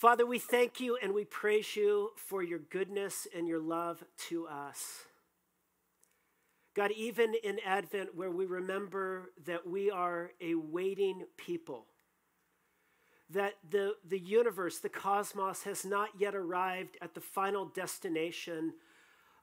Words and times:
Father, 0.00 0.24
we 0.24 0.38
thank 0.38 0.80
you 0.80 0.96
and 1.02 1.12
we 1.12 1.26
praise 1.26 1.76
you 1.76 2.12
for 2.16 2.42
your 2.42 2.58
goodness 2.58 3.28
and 3.36 3.46
your 3.46 3.58
love 3.60 4.02
to 4.30 4.46
us. 4.46 5.04
God, 6.74 6.90
even 6.92 7.34
in 7.44 7.58
Advent, 7.66 8.14
where 8.14 8.30
we 8.30 8.46
remember 8.46 9.32
that 9.44 9.68
we 9.68 9.90
are 9.90 10.30
a 10.40 10.54
waiting 10.54 11.26
people, 11.36 11.84
that 13.28 13.56
the, 13.68 13.92
the 14.08 14.18
universe, 14.18 14.78
the 14.78 14.88
cosmos, 14.88 15.64
has 15.64 15.84
not 15.84 16.08
yet 16.18 16.34
arrived 16.34 16.96
at 17.02 17.12
the 17.12 17.20
final 17.20 17.66
destination 17.66 18.72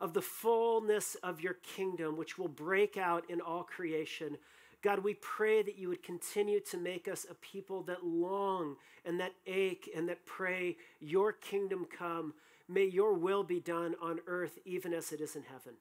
of 0.01 0.15
the 0.15 0.23
fullness 0.23 1.13
of 1.21 1.39
your 1.39 1.57
kingdom, 1.75 2.17
which 2.17 2.39
will 2.39 2.47
break 2.47 2.97
out 2.97 3.29
in 3.29 3.41
all 3.41 3.61
creation. 3.61 4.39
God, 4.83 4.99
we 4.99 5.15
pray 5.15 5.63
that 5.63 5.77
you 5.77 5.89
would 5.89 6.03
continue 6.03 6.59
to 6.71 6.77
make 6.77 7.07
us 7.07 7.25
a 7.29 7.33
people 7.33 7.81
that 7.83 8.05
long 8.05 8.75
and 9.05 9.19
that 9.19 9.33
ache 9.45 9.89
and 9.95 10.07
that 10.09 10.25
pray, 10.25 10.77
Your 10.99 11.33
kingdom 11.33 11.85
come. 11.85 12.33
May 12.69 12.85
your 12.85 13.13
will 13.13 13.43
be 13.43 13.61
done 13.61 13.95
on 14.01 14.19
earth, 14.27 14.59
even 14.65 14.93
as 14.93 15.13
it 15.13 15.21
is 15.21 15.35
in 15.37 15.43
heaven. 15.43 15.73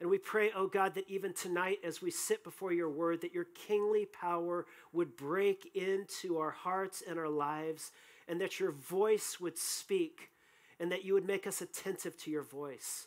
And 0.00 0.10
we 0.10 0.18
pray, 0.18 0.50
oh 0.54 0.66
God, 0.66 0.94
that 0.96 1.08
even 1.08 1.32
tonight, 1.32 1.78
as 1.82 2.02
we 2.02 2.10
sit 2.10 2.44
before 2.44 2.72
your 2.72 2.90
word, 2.90 3.22
that 3.22 3.32
your 3.32 3.46
kingly 3.54 4.04
power 4.04 4.66
would 4.92 5.16
break 5.16 5.70
into 5.74 6.36
our 6.36 6.50
hearts 6.50 7.02
and 7.08 7.18
our 7.18 7.28
lives, 7.28 7.92
and 8.28 8.40
that 8.40 8.60
your 8.60 8.72
voice 8.72 9.38
would 9.40 9.56
speak, 9.56 10.30
and 10.78 10.92
that 10.92 11.04
you 11.04 11.14
would 11.14 11.26
make 11.26 11.46
us 11.46 11.62
attentive 11.62 12.16
to 12.18 12.30
your 12.30 12.42
voice. 12.42 13.06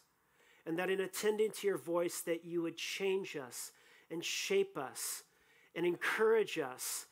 And 0.65 0.79
that 0.79 0.89
in 0.89 1.01
attending 1.01 1.51
to 1.51 1.67
your 1.67 1.77
voice, 1.77 2.21
that 2.21 2.43
you 2.45 2.61
would 2.63 2.77
change 2.77 3.35
us 3.35 3.71
and 4.11 4.23
shape 4.23 4.77
us 4.77 5.23
and 5.75 5.85
encourage 5.85 6.57
us 6.57 7.05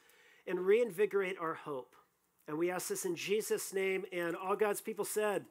and 0.47 0.59
reinvigorate 0.59 1.37
our 1.39 1.53
hope. 1.53 1.95
And 2.47 2.57
we 2.57 2.69
ask 2.69 2.89
this 2.89 3.05
in 3.05 3.15
Jesus' 3.15 3.73
name, 3.73 4.05
and 4.11 4.35
all 4.35 4.55
God's 4.55 4.81
people 4.81 5.05
said, 5.05 5.45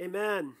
Amen. 0.00 0.54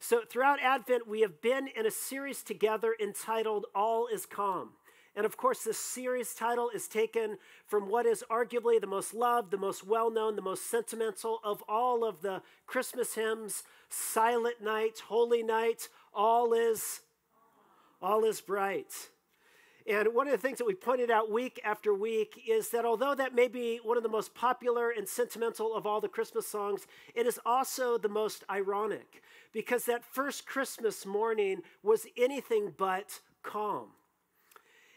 So, 0.00 0.20
throughout 0.28 0.60
Advent, 0.62 1.08
we 1.08 1.22
have 1.22 1.42
been 1.42 1.68
in 1.76 1.84
a 1.84 1.90
series 1.90 2.42
together 2.42 2.94
entitled 3.00 3.66
All 3.74 4.06
is 4.06 4.24
Calm. 4.24 4.70
And 5.16 5.26
of 5.26 5.36
course, 5.36 5.64
this 5.64 5.78
series 5.78 6.32
title 6.32 6.70
is 6.72 6.86
taken 6.86 7.38
from 7.66 7.90
what 7.90 8.06
is 8.06 8.22
arguably 8.30 8.80
the 8.80 8.86
most 8.86 9.12
loved, 9.12 9.50
the 9.50 9.58
most 9.58 9.84
well 9.84 10.12
known, 10.12 10.36
the 10.36 10.42
most 10.42 10.70
sentimental 10.70 11.40
of 11.42 11.60
all 11.68 12.04
of 12.04 12.22
the 12.22 12.40
Christmas 12.68 13.16
hymns 13.16 13.64
Silent 13.88 14.62
Night, 14.62 15.02
Holy 15.08 15.42
Night, 15.42 15.88
All 16.14 16.52
is, 16.52 17.00
all 18.00 18.24
is 18.24 18.40
Bright. 18.40 19.08
And 19.88 20.14
one 20.14 20.26
of 20.28 20.32
the 20.32 20.38
things 20.38 20.58
that 20.58 20.66
we 20.66 20.74
pointed 20.74 21.10
out 21.10 21.30
week 21.30 21.58
after 21.64 21.94
week 21.94 22.42
is 22.46 22.68
that 22.70 22.84
although 22.84 23.14
that 23.14 23.34
may 23.34 23.48
be 23.48 23.80
one 23.82 23.96
of 23.96 24.02
the 24.02 24.08
most 24.10 24.34
popular 24.34 24.90
and 24.90 25.08
sentimental 25.08 25.74
of 25.74 25.86
all 25.86 26.02
the 26.02 26.10
Christmas 26.10 26.46
songs, 26.46 26.86
it 27.14 27.26
is 27.26 27.40
also 27.46 27.96
the 27.96 28.08
most 28.08 28.44
ironic 28.50 29.22
because 29.50 29.86
that 29.86 30.04
first 30.04 30.46
Christmas 30.46 31.06
morning 31.06 31.62
was 31.82 32.06
anything 32.18 32.74
but 32.76 33.20
calm. 33.42 33.88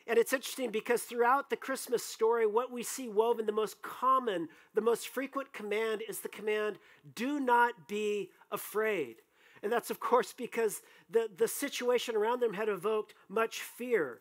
And 0.07 0.19
it's 0.19 0.33
interesting 0.33 0.71
because 0.71 1.03
throughout 1.03 1.49
the 1.49 1.55
Christmas 1.55 2.03
story, 2.03 2.45
what 2.45 2.69
we 2.69 2.83
see 2.83 3.07
woven, 3.07 3.45
the 3.45 3.53
most 3.53 3.81
common, 3.81 4.49
the 4.73 4.81
most 4.81 5.07
frequent 5.07 5.53
command 5.53 6.01
is 6.09 6.19
the 6.19 6.27
command, 6.27 6.79
do 7.15 7.39
not 7.39 7.87
be 7.87 8.29
afraid. 8.51 9.17
And 9.63 9.71
that's, 9.71 9.89
of 9.89 10.01
course, 10.01 10.33
because 10.33 10.81
the, 11.09 11.29
the 11.33 11.47
situation 11.47 12.17
around 12.17 12.41
them 12.41 12.55
had 12.55 12.67
evoked 12.67 13.13
much 13.29 13.61
fear. 13.61 14.19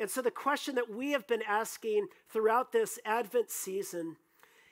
And 0.00 0.08
so, 0.08 0.22
the 0.22 0.30
question 0.30 0.76
that 0.76 0.92
we 0.92 1.12
have 1.12 1.26
been 1.26 1.42
asking 1.42 2.06
throughout 2.28 2.72
this 2.72 2.98
Advent 3.04 3.50
season 3.50 4.16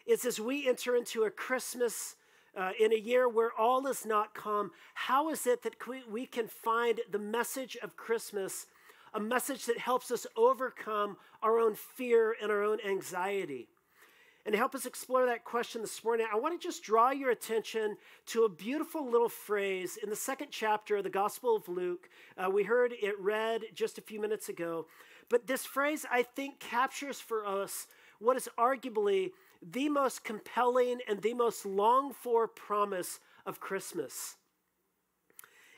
is 0.07 0.25
as 0.25 0.39
we 0.39 0.69
enter 0.69 0.95
into 0.95 1.25
a 1.25 1.31
Christmas 1.31 2.15
uh, 2.57 2.71
in 2.79 2.93
a 2.93 2.97
year 2.97 3.29
where 3.29 3.53
all 3.53 3.87
is 3.87 4.07
not 4.07 4.35
calm, 4.35 4.71
how 4.95 5.29
is 5.31 5.47
it 5.47 5.63
that 5.63 5.75
we 6.11 6.27
can 6.27 6.47
find 6.47 7.01
the 7.11 7.19
message 7.19 7.77
of 7.83 7.97
Christmas, 7.97 8.67
a 9.15 9.21
message 9.21 9.67
that 9.67 9.79
helps 9.79 10.11
us 10.11 10.27
overcome 10.37 11.17
our 11.43 11.59
own 11.59 11.75
fear 11.75 12.37
and 12.41 12.53
our 12.53 12.63
own 12.63 12.79
anxiety? 12.87 13.69
And 14.47 14.53
to 14.53 14.59
help 14.59 14.77
us 14.77 14.87
explore 14.87 15.27
that 15.27 15.45
question 15.45 15.81
this 15.81 16.05
morning, 16.05 16.29
I 16.33 16.39
want 16.39 16.59
to 16.59 16.65
just 16.65 16.85
draw 16.85 17.11
your 17.11 17.33
attention 17.33 17.97
to 18.27 18.45
a 18.45 18.49
beautiful 18.49 19.05
little 19.05 19.29
phrase 19.29 19.99
in 20.01 20.09
the 20.09 20.15
second 20.15 20.49
chapter 20.53 20.99
of 20.99 21.03
the 21.03 21.11
Gospel 21.11 21.57
of 21.57 21.69
Luke. 21.69 22.09
Uh, 22.39 22.49
we 22.49 22.63
heard 22.63 22.93
it 23.03 23.19
read 23.19 23.63
just 23.75 23.99
a 23.99 24.03
few 24.03 24.21
minutes 24.21 24.49
ago. 24.49 24.87
But 25.29 25.47
this 25.47 25.65
phrase, 25.65 26.07
I 26.11 26.23
think, 26.23 26.61
captures 26.61 27.21
for 27.21 27.47
us 27.47 27.87
what 28.19 28.37
is 28.37 28.49
arguably 28.59 29.31
the 29.63 29.89
most 29.89 30.25
compelling 30.25 31.01
and 31.09 31.21
the 31.21 31.35
most 31.35 31.67
longed 31.67 32.15
for 32.15 32.47
promise 32.47 33.19
of 33.45 33.61
Christmas. 33.61 34.37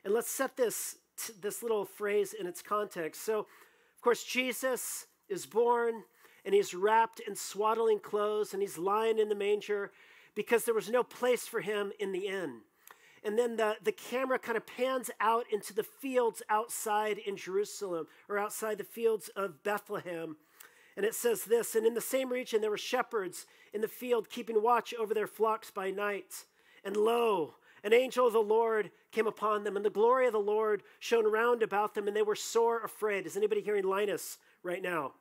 And 0.05 0.15
let's 0.15 0.31
set 0.31 0.57
this, 0.57 0.97
this 1.41 1.63
little 1.63 1.85
phrase 1.85 2.35
in 2.39 2.47
its 2.47 2.63
context. 2.63 3.23
So, 3.25 3.41
of 3.41 4.03
course, 4.03 4.25
Jesus 4.25 5.07
is 5.29 5.47
born 5.47 6.03
and 6.45 6.55
he's 6.55 6.75
wrapped 6.75 7.21
in 7.21 7.35
swaddling 7.35 8.01
clothes 8.01 8.53
and 8.53 8.63
he's 8.63 8.79
lying 8.79 9.19
in 9.19 9.29
the 9.29 9.35
manger 9.35 9.91
because 10.35 10.65
there 10.65 10.75
was 10.75 10.89
no 10.89 11.03
place 11.03 11.47
for 11.47 11.61
him 11.61 11.93
in 11.99 12.13
the 12.13 12.27
inn. 12.29 12.61
And 13.29 13.39
then 13.39 13.57
the, 13.59 13.77
the 13.85 13.93
camera 13.93 14.39
kind 14.39 14.57
of 14.57 14.67
pans 14.67 15.11
out 15.21 15.45
into 15.53 15.75
the 15.75 15.83
fields 15.83 16.41
outside 16.49 17.19
in 17.19 17.37
Jerusalem 17.37 18.07
or 18.27 18.39
outside 18.39 18.79
the 18.79 18.85
fields 18.85 19.29
of 19.37 19.63
Bethlehem. 19.63 20.39
And 20.97 21.05
it 21.05 21.15
says 21.15 21.45
this 21.45 21.75
And 21.75 21.87
in 21.87 21.93
the 21.93 22.01
same 22.01 22.33
region 22.33 22.63
there 22.63 22.71
were 22.71 22.79
shepherds 22.79 23.45
in 23.75 23.83
the 23.83 23.87
field 23.87 24.31
keeping 24.31 24.63
watch 24.63 24.95
over 24.99 25.13
their 25.13 25.27
flocks 25.27 25.71
by 25.71 25.91
night. 25.91 26.47
And 26.83 26.97
lo, 26.97 27.53
an 27.85 27.93
angel 27.93 28.27
of 28.27 28.33
the 28.33 28.39
Lord 28.39 28.91
came 29.13 29.27
upon 29.27 29.63
them, 29.63 29.77
and 29.77 29.85
the 29.85 29.91
glory 29.91 30.27
of 30.27 30.33
the 30.33 30.39
Lord 30.39 30.83
shone 30.99 31.31
round 31.31 31.63
about 31.63 31.95
them, 31.95 32.09
and 32.09 32.17
they 32.17 32.23
were 32.23 32.35
sore 32.35 32.83
afraid. 32.83 33.27
Is 33.27 33.37
anybody 33.37 33.61
hearing 33.61 33.85
Linus 33.85 34.39
right 34.63 34.81
now? 34.81 35.13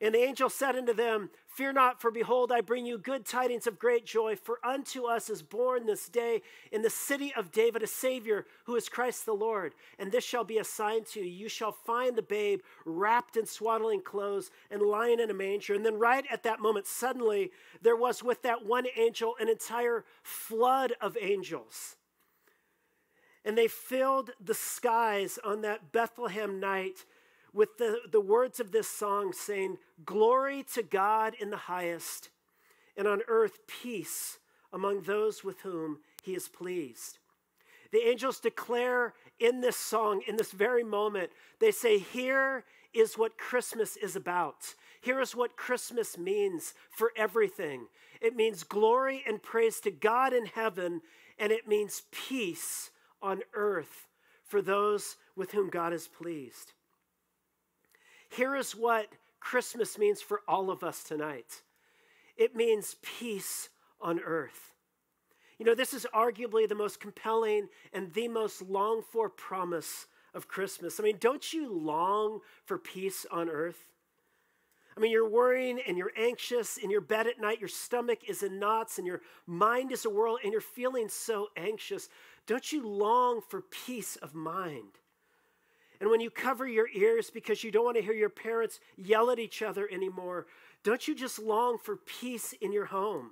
And 0.00 0.14
the 0.14 0.22
angel 0.22 0.50
said 0.50 0.76
unto 0.76 0.92
them, 0.92 1.30
Fear 1.46 1.72
not, 1.72 2.02
for 2.02 2.10
behold, 2.10 2.52
I 2.52 2.60
bring 2.60 2.84
you 2.84 2.98
good 2.98 3.24
tidings 3.24 3.66
of 3.66 3.78
great 3.78 4.04
joy. 4.04 4.36
For 4.36 4.58
unto 4.62 5.06
us 5.06 5.30
is 5.30 5.42
born 5.42 5.86
this 5.86 6.08
day 6.08 6.42
in 6.70 6.82
the 6.82 6.90
city 6.90 7.32
of 7.34 7.50
David 7.50 7.82
a 7.82 7.86
Savior, 7.86 8.44
who 8.64 8.76
is 8.76 8.90
Christ 8.90 9.24
the 9.24 9.32
Lord. 9.32 9.74
And 9.98 10.12
this 10.12 10.24
shall 10.24 10.44
be 10.44 10.58
a 10.58 10.64
sign 10.64 11.04
to 11.12 11.20
you. 11.20 11.26
You 11.26 11.48
shall 11.48 11.72
find 11.72 12.14
the 12.14 12.22
babe 12.22 12.60
wrapped 12.84 13.38
in 13.38 13.46
swaddling 13.46 14.02
clothes 14.02 14.50
and 14.70 14.82
lying 14.82 15.18
in 15.18 15.30
a 15.30 15.34
manger. 15.34 15.74
And 15.74 15.84
then, 15.84 15.98
right 15.98 16.26
at 16.30 16.42
that 16.42 16.60
moment, 16.60 16.86
suddenly 16.86 17.50
there 17.80 17.96
was 17.96 18.22
with 18.22 18.42
that 18.42 18.66
one 18.66 18.86
angel 18.94 19.34
an 19.40 19.48
entire 19.48 20.04
flood 20.22 20.92
of 21.00 21.16
angels. 21.18 21.96
And 23.46 23.56
they 23.56 23.68
filled 23.68 24.32
the 24.44 24.54
skies 24.54 25.38
on 25.42 25.62
that 25.62 25.92
Bethlehem 25.92 26.60
night 26.60 27.06
with 27.52 27.78
the, 27.78 28.00
the 28.10 28.20
words 28.20 28.60
of 28.60 28.72
this 28.72 28.88
song 28.88 29.32
saying, 29.32 29.78
Glory 30.04 30.64
to 30.74 30.82
God 30.82 31.34
in 31.40 31.50
the 31.50 31.56
highest, 31.56 32.30
and 32.96 33.06
on 33.06 33.20
earth 33.28 33.58
peace 33.66 34.38
among 34.72 35.02
those 35.02 35.44
with 35.44 35.60
whom 35.60 35.98
he 36.22 36.34
is 36.34 36.48
pleased. 36.48 37.18
The 37.92 38.06
angels 38.06 38.40
declare 38.40 39.14
in 39.38 39.60
this 39.60 39.76
song, 39.76 40.22
in 40.26 40.36
this 40.36 40.52
very 40.52 40.84
moment, 40.84 41.30
they 41.60 41.70
say, 41.70 41.98
Here 41.98 42.64
is 42.92 43.18
what 43.18 43.38
Christmas 43.38 43.96
is 43.96 44.16
about. 44.16 44.74
Here 45.00 45.20
is 45.20 45.36
what 45.36 45.56
Christmas 45.56 46.18
means 46.18 46.74
for 46.90 47.12
everything 47.16 47.86
it 48.20 48.34
means 48.34 48.62
glory 48.62 49.22
and 49.26 49.42
praise 49.42 49.80
to 49.80 49.90
God 49.90 50.32
in 50.32 50.46
heaven, 50.46 51.02
and 51.38 51.52
it 51.52 51.68
means 51.68 52.02
peace 52.10 52.90
on 53.22 53.42
earth 53.54 54.06
for 54.44 54.62
those 54.62 55.16
with 55.34 55.52
whom 55.52 55.68
God 55.68 55.92
is 55.92 56.08
pleased. 56.08 56.72
Here 58.30 58.56
is 58.56 58.72
what 58.72 59.08
Christmas 59.40 59.98
means 59.98 60.20
for 60.20 60.42
all 60.48 60.70
of 60.70 60.82
us 60.82 61.02
tonight 61.02 61.62
it 62.36 62.54
means 62.54 62.96
peace 63.02 63.70
on 64.00 64.20
earth. 64.20 64.74
You 65.58 65.64
know, 65.64 65.74
this 65.74 65.94
is 65.94 66.06
arguably 66.14 66.68
the 66.68 66.74
most 66.74 67.00
compelling 67.00 67.68
and 67.92 68.12
the 68.12 68.28
most 68.28 68.60
longed 68.60 69.04
for 69.10 69.30
promise 69.30 70.06
of 70.34 70.48
Christmas. 70.48 71.00
I 71.00 71.02
mean, 71.02 71.16
don't 71.18 71.52
you 71.52 71.72
long 71.72 72.40
for 72.66 72.76
peace 72.76 73.24
on 73.30 73.48
earth? 73.48 73.88
I 74.96 75.00
mean, 75.00 75.10
you're 75.10 75.28
worrying 75.28 75.80
and 75.86 75.96
you're 75.96 76.12
anxious 76.16 76.76
in 76.76 76.90
your 76.90 77.00
bed 77.00 77.26
at 77.26 77.40
night, 77.40 77.60
your 77.60 77.68
stomach 77.68 78.20
is 78.28 78.42
in 78.42 78.58
knots 78.58 78.98
and 78.98 79.06
your 79.06 79.20
mind 79.46 79.92
is 79.92 80.04
a 80.04 80.10
whirl 80.10 80.38
and 80.42 80.52
you're 80.52 80.60
feeling 80.60 81.08
so 81.08 81.48
anxious. 81.56 82.08
Don't 82.46 82.72
you 82.72 82.86
long 82.86 83.40
for 83.40 83.62
peace 83.62 84.16
of 84.16 84.34
mind? 84.34 84.98
And 86.00 86.10
when 86.10 86.20
you 86.20 86.30
cover 86.30 86.66
your 86.66 86.88
ears 86.94 87.30
because 87.30 87.64
you 87.64 87.70
don't 87.70 87.84
want 87.84 87.96
to 87.96 88.02
hear 88.02 88.12
your 88.12 88.28
parents 88.28 88.80
yell 88.96 89.30
at 89.30 89.38
each 89.38 89.62
other 89.62 89.88
anymore, 89.90 90.46
don't 90.82 91.08
you 91.08 91.14
just 91.14 91.38
long 91.38 91.78
for 91.78 91.96
peace 91.96 92.52
in 92.60 92.72
your 92.72 92.86
home? 92.86 93.30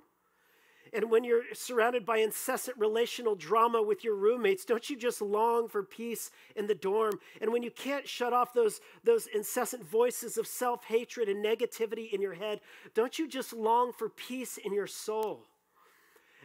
And 0.93 1.11
when 1.11 1.25
you're 1.25 1.43
surrounded 1.53 2.05
by 2.05 2.19
incessant 2.19 2.77
relational 2.77 3.35
drama 3.35 3.81
with 3.81 4.03
your 4.03 4.15
roommates, 4.15 4.63
don't 4.63 4.89
you 4.89 4.95
just 4.95 5.21
long 5.21 5.67
for 5.67 5.83
peace 5.83 6.31
in 6.55 6.67
the 6.67 6.75
dorm? 6.75 7.19
And 7.41 7.51
when 7.51 7.63
you 7.63 7.71
can't 7.71 8.07
shut 8.07 8.31
off 8.31 8.53
those, 8.53 8.79
those 9.03 9.27
incessant 9.27 9.83
voices 9.83 10.37
of 10.37 10.47
self 10.47 10.85
hatred 10.85 11.27
and 11.27 11.43
negativity 11.43 12.13
in 12.13 12.21
your 12.21 12.35
head, 12.35 12.61
don't 12.93 13.19
you 13.19 13.27
just 13.27 13.51
long 13.51 13.91
for 13.91 14.07
peace 14.07 14.57
in 14.57 14.73
your 14.73 14.87
soul? 14.87 15.43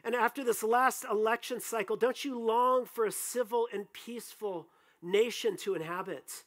And 0.02 0.16
after 0.16 0.42
this 0.42 0.62
last 0.64 1.04
election 1.04 1.60
cycle, 1.60 1.96
don't 1.96 2.24
you 2.24 2.36
long 2.36 2.86
for 2.86 3.04
a 3.04 3.12
civil 3.12 3.68
and 3.72 3.92
peaceful 3.92 4.66
nation 5.02 5.56
to 5.58 5.74
inhabit? 5.74 6.44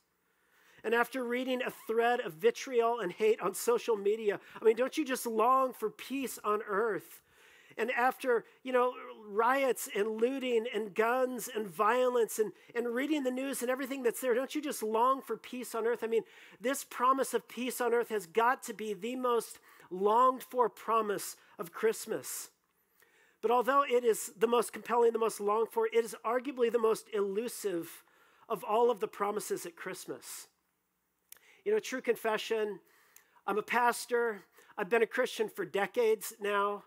And 0.84 0.94
after 0.94 1.24
reading 1.24 1.62
a 1.62 1.72
thread 1.88 2.20
of 2.20 2.34
vitriol 2.34 3.00
and 3.00 3.12
hate 3.12 3.40
on 3.40 3.54
social 3.54 3.96
media, 3.96 4.40
I 4.62 4.66
mean, 4.66 4.76
don't 4.76 4.98
you 4.98 5.06
just 5.06 5.26
long 5.26 5.72
for 5.72 5.90
peace 5.90 6.40
on 6.44 6.62
earth? 6.68 7.22
And 7.78 7.90
after, 7.92 8.44
you 8.64 8.72
know, 8.72 8.94
riots 9.28 9.90
and 9.96 10.22
looting 10.22 10.66
and 10.74 10.94
guns 10.94 11.50
and 11.54 11.66
violence 11.66 12.38
and, 12.38 12.52
and 12.76 12.94
reading 12.94 13.24
the 13.24 13.32
news 13.32 13.62
and 13.62 13.72
everything 13.72 14.04
that's 14.04 14.22
there, 14.22 14.36
don't 14.36 14.54
you 14.54 14.62
just 14.62 14.84
long 14.84 15.22
for 15.22 15.38
peace 15.38 15.74
on 15.74 15.88
earth? 15.88 16.04
I 16.04 16.08
mean, 16.08 16.24
this 16.62 16.84
promise 16.84 17.34
of 17.34 17.48
peace 17.48 17.82
on 17.82 17.94
earth 17.94 18.10
has 18.10 18.28
got 18.28 18.62
to 18.64 18.74
be 18.74 18.94
the 18.94 19.16
most 19.16 19.60
longed 19.90 20.44
for 20.44 20.70
promise 20.70 21.36
of 21.58 21.72
Christmas. 21.72 22.50
But 23.42 23.52
although 23.52 23.84
it 23.84 24.04
is 24.04 24.32
the 24.38 24.48
most 24.48 24.72
compelling, 24.72 25.12
the 25.12 25.20
most 25.20 25.40
longed 25.40 25.70
for, 25.72 25.88
it 25.88 26.06
is 26.06 26.16
arguably 26.26 26.72
the 26.72 26.80
most 26.80 27.08
elusive 27.14 28.03
of 28.50 28.64
all 28.64 28.92
of 28.92 29.00
the 29.00 29.08
promises 29.08 29.66
at 29.66 29.76
Christmas. 29.76 30.48
You 31.66 31.72
know, 31.72 31.80
true 31.80 32.02
confession, 32.02 32.80
I'm 33.48 33.58
a 33.58 33.64
pastor. 33.64 34.44
I've 34.78 34.90
been 34.90 35.04
a 35.04 35.08
Christian 35.08 35.50
for 35.50 35.66
decades 35.66 36.34
now, 36.42 36.84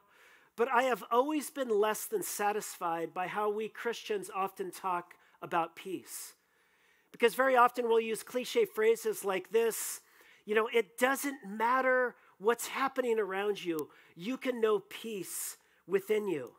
but 0.57 0.69
I 0.69 0.85
have 0.85 1.05
always 1.11 1.51
been 1.51 1.69
less 1.69 2.07
than 2.07 2.23
satisfied 2.23 3.15
by 3.15 3.27
how 3.27 3.51
we 3.51 3.69
Christians 3.69 4.31
often 4.35 4.71
talk 4.71 5.15
about 5.41 5.77
peace. 5.77 6.35
Because 7.13 7.35
very 7.35 7.57
often 7.57 7.87
we'll 7.87 8.01
use 8.01 8.23
cliche 8.23 8.65
phrases 8.65 9.25
like 9.25 9.51
this 9.51 10.01
you 10.47 10.55
know, 10.55 10.69
it 10.73 10.97
doesn't 10.97 11.39
matter 11.47 12.15
what's 12.39 12.69
happening 12.69 13.19
around 13.19 13.63
you, 13.63 13.91
you 14.15 14.37
can 14.37 14.61
know 14.61 14.79
peace 14.89 15.57
within 15.87 16.29
you. 16.29 16.53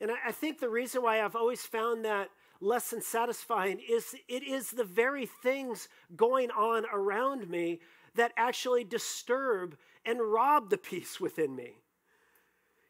And 0.00 0.10
I, 0.26 0.32
think 0.32 0.58
the 0.58 0.68
reason 0.68 1.02
why 1.02 1.22
I've 1.22 1.36
always 1.36 1.62
found 1.62 2.04
that 2.04 2.30
less 2.60 2.90
than 2.90 3.02
satisfying 3.02 3.80
is 3.88 4.14
it 4.28 4.42
is 4.42 4.70
the 4.70 4.84
very 4.84 5.26
things 5.26 5.88
going 6.16 6.50
on 6.50 6.84
around 6.92 7.48
me 7.48 7.80
that 8.14 8.32
actually 8.36 8.84
disturb 8.84 9.76
and 10.04 10.20
rob 10.20 10.70
the 10.70 10.78
peace 10.78 11.20
within 11.20 11.54
me. 11.54 11.74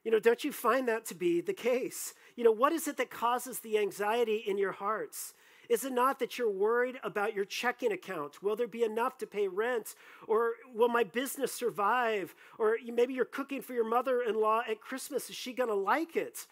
You 0.05 0.11
know, 0.11 0.21
don't 0.21 0.45
you 0.45 0.53
find 0.53 0.87
that 0.89 1.07
to 1.07 1.15
be 1.15 1.41
the 1.41 1.55
case? 1.55 2.13
You 2.37 2.45
know, 2.45 2.53
what 2.53 2.73
is 2.73 2.87
it 2.87 2.99
that 2.99 3.11
causes 3.11 3.61
the 3.61 3.79
anxiety 3.79 4.45
in 4.47 4.59
your 4.59 4.73
hearts? 4.73 5.33
Is 5.71 5.85
it 5.85 5.93
not 5.93 6.19
that 6.19 6.37
you're 6.37 6.51
worried 6.51 6.99
about 7.03 7.35
your 7.35 7.47
checking 7.47 7.93
account? 7.93 8.43
Will 8.43 8.55
there 8.55 8.69
be 8.69 8.83
enough 8.85 9.17
to 9.19 9.27
pay 9.27 9.49
rent? 9.49 9.95
Or 10.27 10.53
will 10.75 10.89
my 10.89 11.05
business 11.05 11.53
survive? 11.53 12.35
Or 12.59 12.77
maybe 12.93 13.15
you're 13.15 13.25
cooking 13.25 13.63
for 13.63 13.73
your 13.73 13.89
mother 13.89 14.21
in 14.21 14.35
law 14.35 14.63
at 14.69 14.83
Christmas. 14.83 15.31
Is 15.31 15.37
she 15.37 15.55
going 15.55 15.71
to 15.71 15.75
like 15.75 16.17
it? 16.17 16.47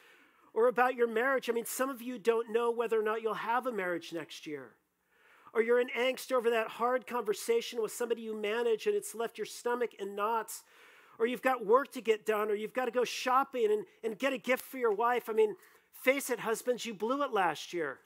Or 0.55 0.69
about 0.69 0.95
your 0.95 1.09
marriage. 1.09 1.49
I 1.49 1.53
mean, 1.53 1.65
some 1.65 1.89
of 1.89 2.03
you 2.03 2.19
don't 2.19 2.53
know 2.53 2.71
whether 2.71 2.99
or 2.99 3.03
not 3.03 3.23
you'll 3.23 3.35
have 3.35 3.67
a 3.67 3.73
marriage 3.73 4.13
next 4.13 4.47
year. 4.47 4.73
Or 5.55 5.63
you're 5.63 5.81
in 5.81 5.89
angst 5.97 6.33
over 6.33 6.51
that 6.51 6.69
hard 6.69 7.07
conversation 7.07 7.83
with 7.83 7.93
somebody 7.93 8.23
you 8.23 8.35
manage 8.35 8.87
and 8.87 8.95
it's 8.95 9.15
left 9.15 9.39
your 9.39 9.47
stomach 9.47 9.95
in 9.99 10.15
knots. 10.15 10.63
Or 11.19 11.27
you've 11.27 11.43
got 11.43 11.65
work 11.65 11.93
to 11.93 12.01
get 12.01 12.25
done, 12.25 12.51
or 12.51 12.55
you've 12.55 12.73
got 12.73 12.87
to 12.87 12.91
go 12.91 13.05
shopping 13.05 13.71
and, 13.71 13.85
and 14.03 14.19
get 14.19 14.33
a 14.33 14.39
gift 14.39 14.65
for 14.65 14.79
your 14.79 14.93
wife. 14.93 15.29
I 15.29 15.33
mean, 15.33 15.57
face 15.93 16.31
it, 16.31 16.41
husbands, 16.41 16.87
you 16.87 16.95
blew 16.95 17.23
it 17.23 17.33
last 17.33 17.73
year. 17.73 17.99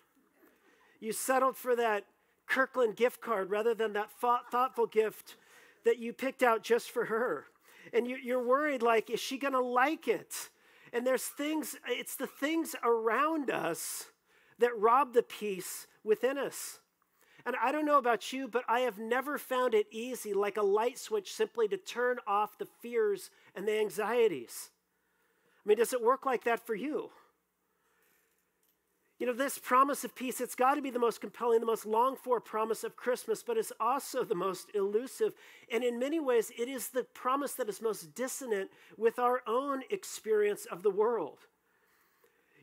You 1.00 1.12
settled 1.12 1.56
for 1.56 1.76
that 1.76 2.04
Kirkland 2.46 2.96
gift 2.96 3.20
card 3.20 3.50
rather 3.50 3.74
than 3.74 3.92
that 3.94 4.10
thought, 4.10 4.50
thoughtful 4.50 4.86
gift 4.86 5.36
that 5.84 5.98
you 5.98 6.12
picked 6.12 6.42
out 6.42 6.62
just 6.62 6.90
for 6.90 7.06
her. 7.06 7.46
And 7.92 8.06
you, 8.06 8.16
you're 8.16 8.42
worried, 8.42 8.82
like, 8.82 9.08
is 9.08 9.20
she 9.20 9.38
going 9.38 9.54
to 9.54 9.60
like 9.60 10.08
it? 10.08 10.50
And 10.96 11.06
there's 11.06 11.24
things, 11.24 11.76
it's 11.86 12.16
the 12.16 12.26
things 12.26 12.74
around 12.82 13.50
us 13.50 14.06
that 14.58 14.70
rob 14.78 15.12
the 15.12 15.22
peace 15.22 15.86
within 16.02 16.38
us. 16.38 16.80
And 17.44 17.54
I 17.62 17.70
don't 17.70 17.84
know 17.84 17.98
about 17.98 18.32
you, 18.32 18.48
but 18.48 18.64
I 18.66 18.80
have 18.80 18.96
never 18.96 19.36
found 19.36 19.74
it 19.74 19.88
easy, 19.90 20.32
like 20.32 20.56
a 20.56 20.62
light 20.62 20.98
switch, 20.98 21.34
simply 21.34 21.68
to 21.68 21.76
turn 21.76 22.16
off 22.26 22.56
the 22.56 22.64
fears 22.80 23.28
and 23.54 23.68
the 23.68 23.78
anxieties. 23.78 24.70
I 25.62 25.68
mean, 25.68 25.76
does 25.76 25.92
it 25.92 26.00
work 26.00 26.24
like 26.24 26.44
that 26.44 26.64
for 26.64 26.74
you? 26.74 27.10
You 29.18 29.26
know, 29.26 29.32
this 29.32 29.58
promise 29.58 30.04
of 30.04 30.14
peace, 30.14 30.42
it's 30.42 30.54
got 30.54 30.74
to 30.74 30.82
be 30.82 30.90
the 30.90 30.98
most 30.98 31.22
compelling, 31.22 31.60
the 31.60 31.66
most 31.66 31.86
longed 31.86 32.18
for 32.18 32.38
promise 32.38 32.84
of 32.84 32.96
Christmas, 32.96 33.42
but 33.42 33.56
it's 33.56 33.72
also 33.80 34.24
the 34.24 34.34
most 34.34 34.68
elusive. 34.74 35.32
And 35.72 35.82
in 35.82 35.98
many 35.98 36.20
ways, 36.20 36.52
it 36.58 36.68
is 36.68 36.88
the 36.88 37.04
promise 37.04 37.54
that 37.54 37.68
is 37.68 37.80
most 37.80 38.14
dissonant 38.14 38.70
with 38.98 39.18
our 39.18 39.42
own 39.46 39.82
experience 39.88 40.66
of 40.66 40.82
the 40.82 40.90
world. 40.90 41.38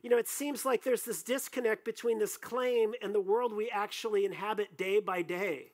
You 0.03 0.11
know, 0.11 0.17
it 0.17 0.27
seems 0.27 0.63
like 0.63 0.83
there's 0.83 1.03
this 1.03 1.23
disconnect 1.23 1.85
between 1.85 2.19
this 2.19 2.37
claim 2.37 2.93
and 3.01 3.15
the 3.15 3.21
world 3.21 3.53
we 3.53 3.69
actually 3.71 4.25
inhabit 4.25 4.77
day 4.77 4.99
by 4.99 5.23
day. 5.23 5.71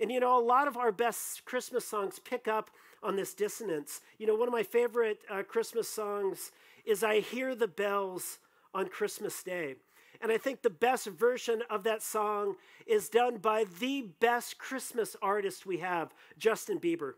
And 0.00 0.10
you 0.10 0.20
know, 0.20 0.38
a 0.38 0.42
lot 0.42 0.68
of 0.68 0.76
our 0.76 0.92
best 0.92 1.46
Christmas 1.46 1.86
songs 1.86 2.18
pick 2.18 2.46
up 2.46 2.70
on 3.02 3.16
this 3.16 3.32
dissonance. 3.32 4.00
You 4.18 4.26
know, 4.26 4.34
one 4.34 4.48
of 4.48 4.52
my 4.52 4.64
favorite 4.64 5.20
uh, 5.30 5.44
Christmas 5.44 5.88
songs 5.88 6.52
is 6.84 7.02
I 7.02 7.20
Hear 7.20 7.54
the 7.54 7.68
Bells 7.68 8.38
on 8.74 8.88
Christmas 8.88 9.42
Day. 9.42 9.76
And 10.20 10.30
I 10.30 10.36
think 10.36 10.62
the 10.62 10.70
best 10.70 11.06
version 11.06 11.62
of 11.70 11.82
that 11.84 12.02
song 12.02 12.56
is 12.86 13.08
done 13.08 13.38
by 13.38 13.64
the 13.78 14.02
best 14.20 14.58
Christmas 14.58 15.16
artist 15.22 15.64
we 15.64 15.78
have, 15.78 16.12
Justin 16.38 16.78
Bieber. 16.78 17.14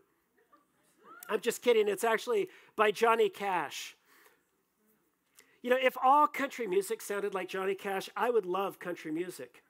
I'm 1.29 1.41
just 1.41 1.61
kidding. 1.61 1.87
It's 1.87 2.03
actually 2.03 2.49
by 2.75 2.91
Johnny 2.91 3.29
Cash. 3.29 3.95
You 5.61 5.69
know, 5.69 5.77
if 5.81 5.95
all 6.03 6.27
country 6.27 6.67
music 6.67 7.01
sounded 7.01 7.33
like 7.33 7.49
Johnny 7.49 7.75
Cash, 7.75 8.09
I 8.15 8.29
would 8.29 8.45
love 8.45 8.79
country 8.79 9.11
music. 9.11 9.63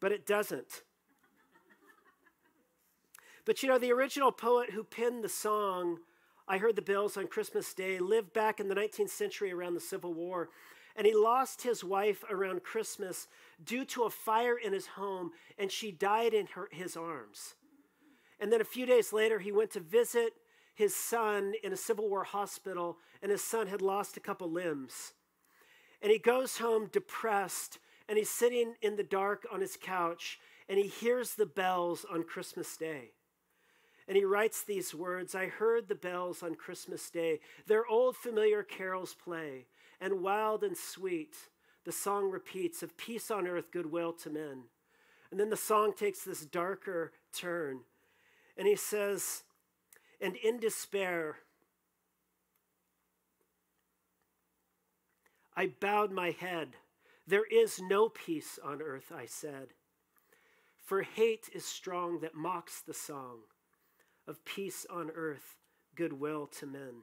But 0.00 0.12
it 0.12 0.26
doesn't. 0.26 0.82
But 3.44 3.62
you 3.62 3.68
know, 3.68 3.78
the 3.78 3.92
original 3.92 4.30
poet 4.32 4.70
who 4.70 4.84
penned 4.84 5.24
the 5.24 5.28
song, 5.28 5.98
I 6.46 6.58
Heard 6.58 6.76
the 6.76 6.82
Bells 6.82 7.16
on 7.16 7.26
Christmas 7.26 7.74
Day, 7.74 7.98
lived 7.98 8.32
back 8.32 8.60
in 8.60 8.68
the 8.68 8.74
19th 8.74 9.10
century 9.10 9.52
around 9.52 9.74
the 9.74 9.80
Civil 9.80 10.14
War. 10.14 10.50
And 10.96 11.06
he 11.06 11.14
lost 11.14 11.62
his 11.62 11.84
wife 11.84 12.24
around 12.30 12.62
Christmas 12.62 13.28
due 13.64 13.84
to 13.86 14.04
a 14.04 14.10
fire 14.10 14.56
in 14.56 14.72
his 14.72 14.86
home, 14.86 15.30
and 15.58 15.70
she 15.70 15.92
died 15.92 16.34
in 16.34 16.46
her, 16.54 16.68
his 16.72 16.96
arms. 16.96 17.54
And 18.40 18.52
then 18.52 18.60
a 18.60 18.64
few 18.64 18.86
days 18.86 19.12
later, 19.12 19.38
he 19.38 19.52
went 19.52 19.70
to 19.72 19.80
visit 19.80 20.32
his 20.74 20.96
son 20.96 21.52
in 21.62 21.72
a 21.72 21.76
Civil 21.76 22.08
War 22.08 22.24
hospital, 22.24 22.96
and 23.22 23.30
his 23.30 23.44
son 23.44 23.66
had 23.66 23.82
lost 23.82 24.16
a 24.16 24.20
couple 24.20 24.50
limbs. 24.50 25.12
And 26.02 26.10
he 26.10 26.18
goes 26.18 26.58
home 26.58 26.88
depressed, 26.90 27.78
and 28.08 28.16
he's 28.16 28.30
sitting 28.30 28.74
in 28.80 28.96
the 28.96 29.02
dark 29.02 29.46
on 29.52 29.60
his 29.60 29.76
couch, 29.76 30.40
and 30.68 30.78
he 30.78 30.86
hears 30.86 31.34
the 31.34 31.46
bells 31.46 32.06
on 32.10 32.24
Christmas 32.24 32.76
Day. 32.76 33.10
And 34.08 34.16
he 34.16 34.24
writes 34.24 34.64
these 34.64 34.94
words 34.94 35.34
I 35.34 35.46
heard 35.46 35.86
the 35.86 35.94
bells 35.94 36.42
on 36.42 36.54
Christmas 36.54 37.10
Day. 37.10 37.40
Their 37.66 37.86
old 37.86 38.16
familiar 38.16 38.62
carols 38.62 39.14
play 39.14 39.66
and 40.00 40.22
wild 40.22 40.64
and 40.64 40.76
sweet, 40.76 41.36
the 41.84 41.92
song 41.92 42.30
repeats 42.30 42.82
of 42.82 42.96
peace 42.96 43.30
on 43.30 43.46
earth, 43.46 43.70
goodwill 43.70 44.12
to 44.14 44.30
men. 44.30 44.64
And 45.30 45.38
then 45.38 45.50
the 45.50 45.56
song 45.56 45.92
takes 45.96 46.24
this 46.24 46.44
darker 46.44 47.12
turn. 47.32 47.80
And 48.56 48.66
he 48.66 48.76
says, 48.76 49.44
and 50.20 50.36
in 50.36 50.58
despair, 50.58 51.36
I 55.56 55.72
bowed 55.80 56.12
my 56.12 56.30
head. 56.30 56.70
There 57.26 57.46
is 57.50 57.80
no 57.80 58.08
peace 58.08 58.58
on 58.62 58.82
earth, 58.82 59.12
I 59.14 59.26
said. 59.26 59.68
For 60.84 61.02
hate 61.02 61.48
is 61.52 61.64
strong 61.64 62.20
that 62.20 62.34
mocks 62.34 62.80
the 62.80 62.94
song 62.94 63.40
of 64.26 64.44
peace 64.44 64.86
on 64.90 65.10
earth, 65.14 65.56
goodwill 65.94 66.46
to 66.58 66.66
men. 66.66 67.02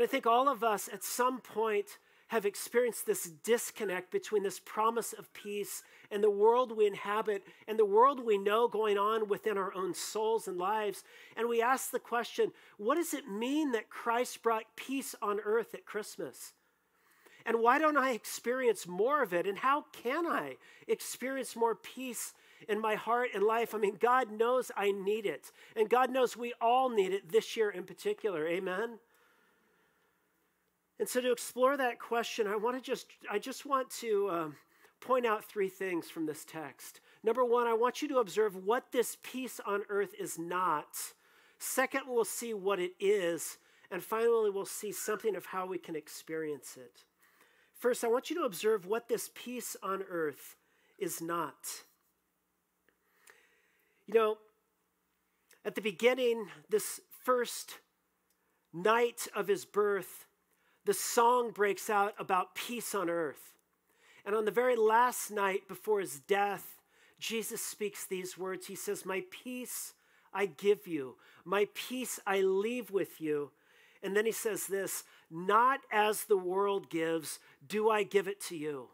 And 0.00 0.08
I 0.08 0.10
think 0.10 0.26
all 0.26 0.48
of 0.48 0.64
us 0.64 0.88
at 0.90 1.04
some 1.04 1.42
point 1.42 1.98
have 2.28 2.46
experienced 2.46 3.04
this 3.04 3.24
disconnect 3.44 4.10
between 4.10 4.42
this 4.42 4.58
promise 4.58 5.12
of 5.12 5.30
peace 5.34 5.82
and 6.10 6.24
the 6.24 6.30
world 6.30 6.74
we 6.74 6.86
inhabit 6.86 7.42
and 7.68 7.78
the 7.78 7.84
world 7.84 8.24
we 8.24 8.38
know 8.38 8.66
going 8.66 8.96
on 8.96 9.28
within 9.28 9.58
our 9.58 9.74
own 9.74 9.92
souls 9.92 10.48
and 10.48 10.56
lives. 10.56 11.04
And 11.36 11.50
we 11.50 11.60
ask 11.60 11.90
the 11.90 11.98
question 11.98 12.50
what 12.78 12.94
does 12.94 13.12
it 13.12 13.28
mean 13.28 13.72
that 13.72 13.90
Christ 13.90 14.42
brought 14.42 14.74
peace 14.74 15.14
on 15.20 15.38
earth 15.38 15.74
at 15.74 15.84
Christmas? 15.84 16.54
And 17.44 17.60
why 17.60 17.78
don't 17.78 17.98
I 17.98 18.12
experience 18.12 18.88
more 18.88 19.22
of 19.22 19.34
it? 19.34 19.46
And 19.46 19.58
how 19.58 19.84
can 19.92 20.26
I 20.26 20.56
experience 20.88 21.54
more 21.54 21.74
peace 21.74 22.32
in 22.70 22.80
my 22.80 22.94
heart 22.94 23.32
and 23.34 23.42
life? 23.42 23.74
I 23.74 23.78
mean, 23.78 23.98
God 24.00 24.32
knows 24.32 24.72
I 24.74 24.92
need 24.92 25.26
it. 25.26 25.52
And 25.76 25.90
God 25.90 26.10
knows 26.10 26.38
we 26.38 26.54
all 26.58 26.88
need 26.88 27.12
it 27.12 27.30
this 27.30 27.54
year 27.54 27.68
in 27.68 27.84
particular. 27.84 28.48
Amen? 28.48 28.98
And 31.00 31.08
so 31.08 31.22
to 31.22 31.32
explore 31.32 31.78
that 31.78 31.98
question, 31.98 32.46
I 32.46 32.56
want 32.56 32.76
to 32.76 32.82
just 32.82 33.06
I 33.30 33.38
just 33.38 33.64
want 33.64 33.88
to 34.00 34.28
um, 34.30 34.56
point 35.00 35.24
out 35.24 35.42
three 35.42 35.70
things 35.70 36.10
from 36.10 36.26
this 36.26 36.44
text. 36.44 37.00
Number 37.24 37.42
one, 37.42 37.66
I 37.66 37.72
want 37.72 38.02
you 38.02 38.08
to 38.08 38.18
observe 38.18 38.54
what 38.66 38.92
this 38.92 39.16
peace 39.22 39.60
on 39.66 39.82
earth 39.88 40.14
is 40.20 40.38
not. 40.38 40.98
Second, 41.58 42.02
we'll 42.06 42.26
see 42.26 42.52
what 42.52 42.78
it 42.78 42.92
is. 43.00 43.56
And 43.90 44.02
finally, 44.02 44.50
we'll 44.50 44.66
see 44.66 44.92
something 44.92 45.34
of 45.36 45.46
how 45.46 45.66
we 45.66 45.78
can 45.78 45.96
experience 45.96 46.76
it. 46.76 47.04
First, 47.72 48.04
I 48.04 48.08
want 48.08 48.28
you 48.28 48.36
to 48.36 48.44
observe 48.44 48.84
what 48.84 49.08
this 49.08 49.30
peace 49.34 49.76
on 49.82 50.04
earth 50.10 50.56
is 50.98 51.22
not. 51.22 51.66
You 54.06 54.12
know, 54.12 54.38
at 55.64 55.76
the 55.76 55.80
beginning, 55.80 56.48
this 56.68 57.00
first 57.24 57.78
night 58.74 59.28
of 59.34 59.48
his 59.48 59.64
birth, 59.64 60.26
the 60.84 60.94
song 60.94 61.50
breaks 61.50 61.90
out 61.90 62.14
about 62.18 62.54
peace 62.54 62.94
on 62.94 63.10
earth. 63.10 63.54
And 64.24 64.34
on 64.34 64.44
the 64.44 64.50
very 64.50 64.76
last 64.76 65.30
night 65.30 65.68
before 65.68 66.00
his 66.00 66.20
death, 66.20 66.76
Jesus 67.18 67.60
speaks 67.60 68.06
these 68.06 68.38
words. 68.38 68.66
He 68.66 68.74
says, 68.74 69.04
My 69.04 69.24
peace 69.30 69.94
I 70.32 70.46
give 70.46 70.86
you, 70.86 71.16
my 71.44 71.68
peace 71.74 72.20
I 72.26 72.40
leave 72.40 72.90
with 72.90 73.20
you. 73.20 73.50
And 74.02 74.16
then 74.16 74.24
he 74.24 74.32
says 74.32 74.66
this 74.66 75.04
Not 75.30 75.80
as 75.92 76.24
the 76.24 76.36
world 76.36 76.90
gives, 76.90 77.38
do 77.66 77.90
I 77.90 78.02
give 78.02 78.28
it 78.28 78.40
to 78.42 78.56
you. 78.56 78.88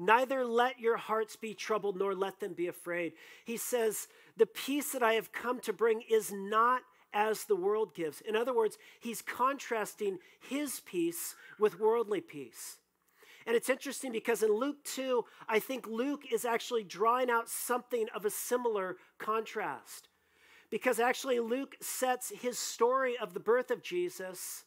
Neither 0.00 0.44
let 0.44 0.78
your 0.78 0.96
hearts 0.96 1.34
be 1.34 1.54
troubled, 1.54 1.96
nor 1.98 2.14
let 2.14 2.38
them 2.38 2.52
be 2.54 2.68
afraid. 2.68 3.14
He 3.44 3.56
says, 3.56 4.06
The 4.36 4.46
peace 4.46 4.92
that 4.92 5.02
I 5.02 5.14
have 5.14 5.32
come 5.32 5.60
to 5.60 5.72
bring 5.72 6.02
is 6.08 6.32
not 6.32 6.82
as 7.12 7.44
the 7.44 7.56
world 7.56 7.94
gives. 7.94 8.20
In 8.20 8.36
other 8.36 8.54
words, 8.54 8.78
he's 9.00 9.22
contrasting 9.22 10.18
his 10.40 10.80
peace 10.80 11.34
with 11.58 11.80
worldly 11.80 12.20
peace. 12.20 12.78
And 13.46 13.56
it's 13.56 13.70
interesting 13.70 14.12
because 14.12 14.42
in 14.42 14.52
Luke 14.52 14.84
2, 14.84 15.24
I 15.48 15.58
think 15.58 15.86
Luke 15.86 16.24
is 16.30 16.44
actually 16.44 16.84
drawing 16.84 17.30
out 17.30 17.48
something 17.48 18.06
of 18.14 18.26
a 18.26 18.30
similar 18.30 18.96
contrast. 19.18 20.08
Because 20.70 21.00
actually, 21.00 21.40
Luke 21.40 21.76
sets 21.80 22.30
his 22.30 22.58
story 22.58 23.16
of 23.16 23.32
the 23.32 23.40
birth 23.40 23.70
of 23.70 23.82
Jesus 23.82 24.64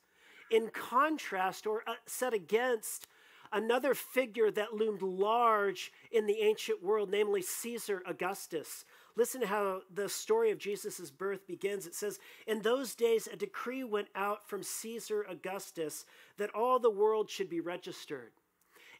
in 0.50 0.69
contrast 0.69 1.67
or 1.67 1.83
uh, 1.86 1.93
set 2.07 2.33
against 2.33 3.07
another 3.53 3.93
figure 3.93 4.50
that 4.50 4.74
loomed 4.74 5.01
large 5.01 5.91
in 6.12 6.25
the 6.25 6.41
ancient 6.41 6.83
world, 6.83 7.10
namely 7.12 7.41
Caesar 7.41 8.01
Augustus. 8.07 8.86
Listen 9.15 9.41
to 9.41 9.48
how 9.48 9.82
the 9.94 10.08
story 10.08 10.51
of 10.51 10.58
Jesus' 10.58 11.12
birth 11.12 11.46
begins. 11.48 11.86
It 11.86 11.96
says, 11.96 12.20
In 12.48 12.62
those 12.62 12.96
days, 12.96 13.27
a 13.27 13.36
decree 13.36 13.84
went 13.84 14.08
out 14.15 14.48
from 14.48 14.63
Caesar 14.63 15.25
Augustus 15.30 16.06
that 16.38 16.53
all 16.56 16.80
the 16.80 16.89
world 16.89 17.30
should 17.30 17.50
be 17.50 17.60
registered. 17.60 18.32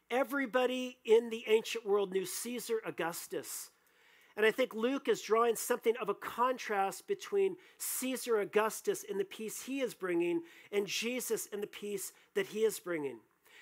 Everybody 0.10 0.98
in 1.06 1.30
the 1.30 1.46
ancient 1.48 1.86
world 1.86 2.12
knew 2.12 2.26
Caesar 2.26 2.82
Augustus. 2.86 3.70
And 4.36 4.46
I 4.46 4.52
think 4.52 4.74
Luke 4.74 5.08
is 5.08 5.22
drawing 5.22 5.56
something 5.56 5.94
of 6.02 6.10
a 6.10 6.14
contrast 6.14 7.08
between 7.08 7.56
Caesar 7.78 8.40
Augustus 8.40 9.06
and 9.10 9.20
the 9.20 9.26
peace 9.26 9.64
he 9.64 9.82
is 9.82 9.94
bringing 9.94 10.42
and 10.72 10.88
Jesus 10.88 11.48
and 11.52 11.62
the 11.62 11.68
peace 11.68 12.14
that 12.34 12.48
he 12.48 12.60
is 12.60 12.80
bringing. 12.80 13.20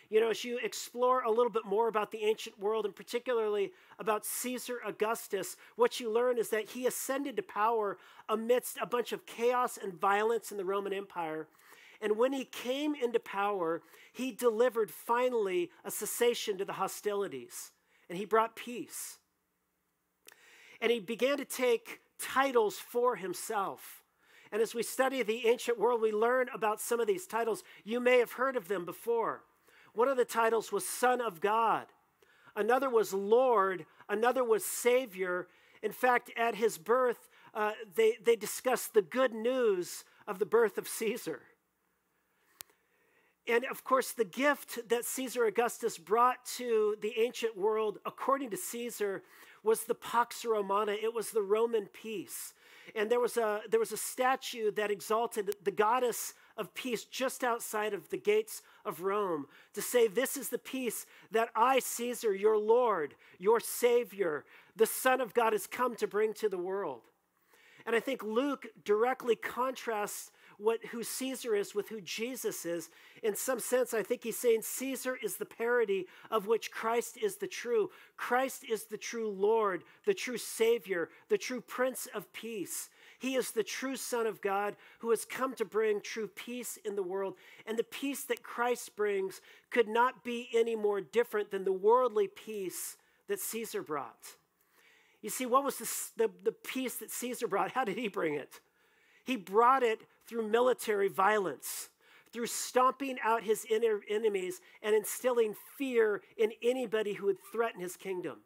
You 0.10 0.20
know, 0.20 0.32
as 0.32 0.44
you 0.44 0.58
explore 0.64 1.22
a 1.22 1.30
little 1.30 1.52
bit 1.52 1.66
more 1.66 1.88
about 1.88 2.12
the 2.12 2.24
ancient 2.24 2.60
world 2.60 2.86
and 2.86 2.96
particularly 2.96 3.72
about 4.00 4.26
Caesar 4.26 4.80
Augustus, 4.84 5.56
what 5.76 6.00
you 6.00 6.12
learn 6.12 6.40
is 6.40 6.50
that 6.50 6.70
he 6.70 6.88
ascended 6.88 7.36
to 7.36 7.44
power 7.44 7.98
amidst 8.28 8.78
a 8.82 8.88
bunch 8.88 9.12
of 9.12 9.28
chaos 9.28 9.78
and 9.82 9.94
violence 9.94 10.52
in 10.52 10.58
the 10.58 10.66
Roman 10.66 10.94
Empire. 10.94 11.48
And 12.02 12.18
when 12.18 12.34
he 12.34 12.46
came 12.46 12.96
into 12.96 13.20
power, 13.20 13.84
he 14.12 14.32
delivered 14.32 14.90
finally 14.90 15.70
a 15.86 15.92
cessation 15.92 16.58
to 16.58 16.66
the 16.66 16.74
hostilities 16.74 17.72
and 18.10 18.18
he 18.18 18.26
brought 18.26 18.56
peace. 18.56 19.20
And 20.82 20.92
he 20.92 21.00
began 21.00 21.38
to 21.38 21.46
take 21.46 22.00
titles 22.20 22.78
for 22.78 23.18
himself. 23.18 24.04
And 24.52 24.62
as 24.62 24.74
we 24.74 24.82
study 24.82 25.22
the 25.22 25.48
ancient 25.48 25.78
world, 25.78 26.02
we 26.02 26.12
learn 26.12 26.48
about 26.52 26.82
some 26.82 27.00
of 27.00 27.06
these 27.06 27.28
titles. 27.28 27.64
You 27.84 28.00
may 28.00 28.18
have 28.18 28.32
heard 28.32 28.56
of 28.56 28.68
them 28.68 28.86
before. 28.86 29.44
One 29.94 30.08
of 30.08 30.18
the 30.18 30.26
titles 30.26 30.72
was 30.72 30.88
Son 30.88 31.22
of 31.22 31.42
God, 31.42 31.86
another 32.56 32.90
was 32.90 33.14
Lord, 33.14 33.86
another 34.08 34.44
was 34.44 34.66
Savior. 34.66 35.48
In 35.82 35.92
fact, 35.92 36.32
at 36.36 36.56
his 36.56 36.78
birth, 36.78 37.30
uh, 37.54 37.72
they, 37.96 38.18
they 38.24 38.36
discussed 38.36 38.94
the 38.94 39.02
good 39.02 39.34
news 39.34 40.04
of 40.28 40.40
the 40.40 40.46
birth 40.46 40.78
of 40.78 40.88
Caesar. 40.88 41.42
And 43.48 43.66
of 43.66 43.84
course, 43.84 44.12
the 44.12 44.26
gift 44.26 44.90
that 44.90 45.06
Caesar 45.06 45.46
Augustus 45.46 45.98
brought 45.98 46.46
to 46.58 46.96
the 47.02 47.14
ancient 47.18 47.58
world, 47.58 47.98
according 48.06 48.52
to 48.52 48.58
Caesar, 48.58 49.24
was 49.64 49.86
the 49.86 49.96
Pax 49.96 50.46
Romana. 50.46 50.92
It 50.92 51.14
was 51.14 51.32
the 51.32 51.42
Roman 51.42 51.88
peace. 51.88 52.54
And 52.96 53.10
there 53.10 53.20
was 53.20 53.38
a, 53.38 53.62
there 53.70 53.80
was 53.80 53.92
a 53.92 53.98
statue 53.98 54.72
that 54.72 54.92
exalted 54.92 55.56
the 55.64 55.72
goddess 55.72 56.34
of 56.60 56.76
peace 56.76 57.06
just 57.06 57.44
outside 57.44 57.94
of 57.94 58.10
the 58.10 58.18
gates 58.18 58.62
of 58.86 59.02
Rome 59.02 59.48
to 59.74 59.82
say, 59.82 60.08
This 60.08 60.36
is 60.38 60.50
the 60.50 60.60
peace 60.60 61.06
that 61.32 61.50
I, 61.56 61.80
Caesar, 61.80 62.36
your 62.36 62.58
Lord, 62.58 63.16
your 63.40 63.60
Savior, 63.60 64.44
the 64.76 64.86
Son 64.86 65.22
of 65.22 65.34
God, 65.34 65.54
has 65.54 65.66
come 65.66 65.96
to 65.96 66.08
bring 66.08 66.34
to 66.36 66.50
the 66.50 66.58
world. 66.58 67.02
And 67.86 67.96
I 67.96 68.02
think 68.02 68.22
Luke 68.22 68.68
directly 68.84 69.36
contrasts 69.36 70.32
what 70.58 70.86
who 70.88 71.04
Caesar 71.04 71.56
is 71.56 71.74
with 71.74 71.88
who 71.88 72.02
Jesus 72.02 72.66
is. 72.66 72.90
In 73.24 73.34
some 73.34 73.60
sense, 73.60 73.94
I 73.94 74.04
think 74.04 74.24
he's 74.24 74.38
saying 74.38 74.62
Caesar 74.64 75.18
is 75.24 75.38
the 75.38 75.46
parody 75.46 76.06
of 76.30 76.48
which 76.48 76.70
Christ 76.70 77.18
is 77.18 77.38
the 77.38 77.48
true. 77.48 77.90
Christ 78.18 78.66
is 78.70 78.84
the 78.84 78.98
true 78.98 79.30
Lord, 79.30 79.84
the 80.06 80.14
true 80.14 80.38
Savior, 80.38 81.10
the 81.30 81.38
true 81.38 81.62
Prince 81.62 82.08
of 82.14 82.32
Peace. 82.34 82.90
He 83.20 83.36
is 83.36 83.52
the 83.52 83.64
true 83.64 83.98
Son 83.98 84.26
of 84.26 84.42
God 84.42 84.78
who 85.00 85.10
has 85.10 85.26
come 85.26 85.54
to 85.56 85.66
bring 85.66 86.00
true 86.00 86.28
peace 86.28 86.78
in 86.86 86.96
the 86.96 87.04
world. 87.04 87.36
And 87.66 87.78
the 87.78 87.84
peace 87.84 88.24
that 88.24 88.44
Christ 88.44 88.96
brings 88.96 89.42
could 89.70 89.90
not 89.90 90.24
be 90.24 90.50
any 90.56 90.76
more 90.76 91.02
different 91.02 91.52
than 91.52 91.66
the 91.66 91.74
worldly 91.74 92.30
peace 92.30 92.96
that 93.28 93.42
Caesar 93.42 93.82
brought. 93.82 94.36
You 95.22 95.30
see, 95.30 95.46
what 95.46 95.66
was 95.66 95.78
the, 95.78 96.28
the, 96.28 96.34
the 96.46 96.52
peace 96.54 96.96
that 96.96 97.12
Caesar 97.12 97.48
brought? 97.48 97.72
How 97.72 97.84
did 97.84 97.98
he 97.98 98.08
bring 98.08 98.36
it? 98.36 98.62
He 99.26 99.36
brought 99.36 99.84
it 99.84 100.00
through 100.26 100.48
military 100.48 101.10
violence, 101.10 101.90
through 102.32 102.48
stomping 102.48 103.18
out 103.22 103.44
his 103.44 103.66
enemies 103.70 104.62
and 104.82 104.96
instilling 104.96 105.56
fear 105.78 106.22
in 106.38 106.54
anybody 106.64 107.14
who 107.14 107.26
would 107.26 107.38
threaten 107.52 107.82
his 107.82 107.98
kingdom. 107.98 108.38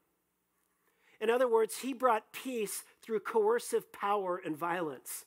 In 1.22 1.30
other 1.30 1.48
words, 1.48 1.77
he 1.77 1.94
brought 1.94 2.34
peace 2.34 2.84
through 3.04 3.20
coercive 3.20 3.92
power 3.92 4.42
and 4.44 4.58
violence. 4.58 5.26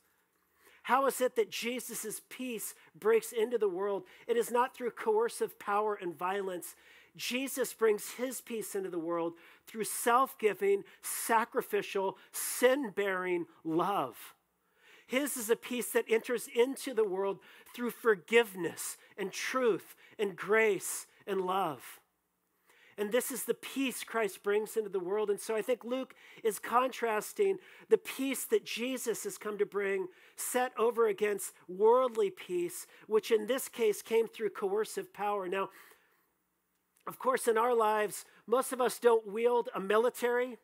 How 0.85 1.07
is 1.07 1.21
it 1.21 1.37
that 1.37 1.51
Jesus' 1.51 2.21
peace 2.29 2.75
breaks 2.99 3.33
into 3.33 3.59
the 3.59 3.69
world? 3.69 4.05
It 4.27 4.37
is 4.37 4.51
not 4.51 4.75
through 4.75 4.93
coercive 4.93 5.59
power 5.59 5.99
and 6.01 6.17
violence. 6.17 6.77
Jesus 7.17 7.73
brings 7.73 8.13
his 8.13 8.41
peace 8.41 8.75
into 8.75 8.91
the 8.91 8.99
world 8.99 9.33
through 9.67 9.85
self 9.85 10.39
giving, 10.39 10.85
sacrificial, 11.03 12.19
sin 12.31 12.93
bearing 12.95 13.47
love. 13.65 14.35
His 15.07 15.37
is 15.37 15.51
a 15.51 15.57
peace 15.57 15.91
that 15.91 16.05
enters 16.09 16.49
into 16.55 16.93
the 16.93 17.09
world 17.09 17.39
through 17.75 17.91
forgiveness 17.91 18.97
and 19.17 19.33
truth 19.33 19.95
and 20.19 20.37
grace 20.37 21.07
and 21.27 21.41
love. 21.41 22.01
And 22.99 23.13
this 23.13 23.31
is 23.31 23.45
the 23.45 23.55
peace 23.55 24.05
Christ 24.05 24.43
brings 24.43 24.77
into 24.77 24.89
the 24.89 25.01
world. 25.01 25.29
And 25.29 25.39
so 25.39 25.55
I 25.55 25.61
think 25.61 25.85
Luke 25.85 26.15
is 26.43 26.59
contrasting 26.59 27.59
the 27.91 27.99
peace 27.99 28.45
that 28.47 28.65
Jesus 28.65 29.25
has 29.25 29.37
come 29.37 29.59
to 29.59 29.67
bring, 29.67 30.07
set 30.37 30.73
over 30.79 31.07
against 31.07 31.53
worldly 31.69 32.31
peace, 32.31 32.87
which 33.07 33.31
in 33.31 33.47
this 33.47 33.69
case 33.69 34.01
came 34.01 34.27
through 34.27 34.51
coercive 34.51 35.13
power. 35.13 35.47
Now, 35.47 35.69
of 37.07 37.19
course, 37.19 37.47
in 37.47 37.59
our 37.59 37.75
lives, 37.75 38.25
most 38.47 38.73
of 38.73 38.81
us 38.81 38.99
don't 38.99 39.31
wield 39.31 39.69
a 39.75 39.81
military. 39.81 40.57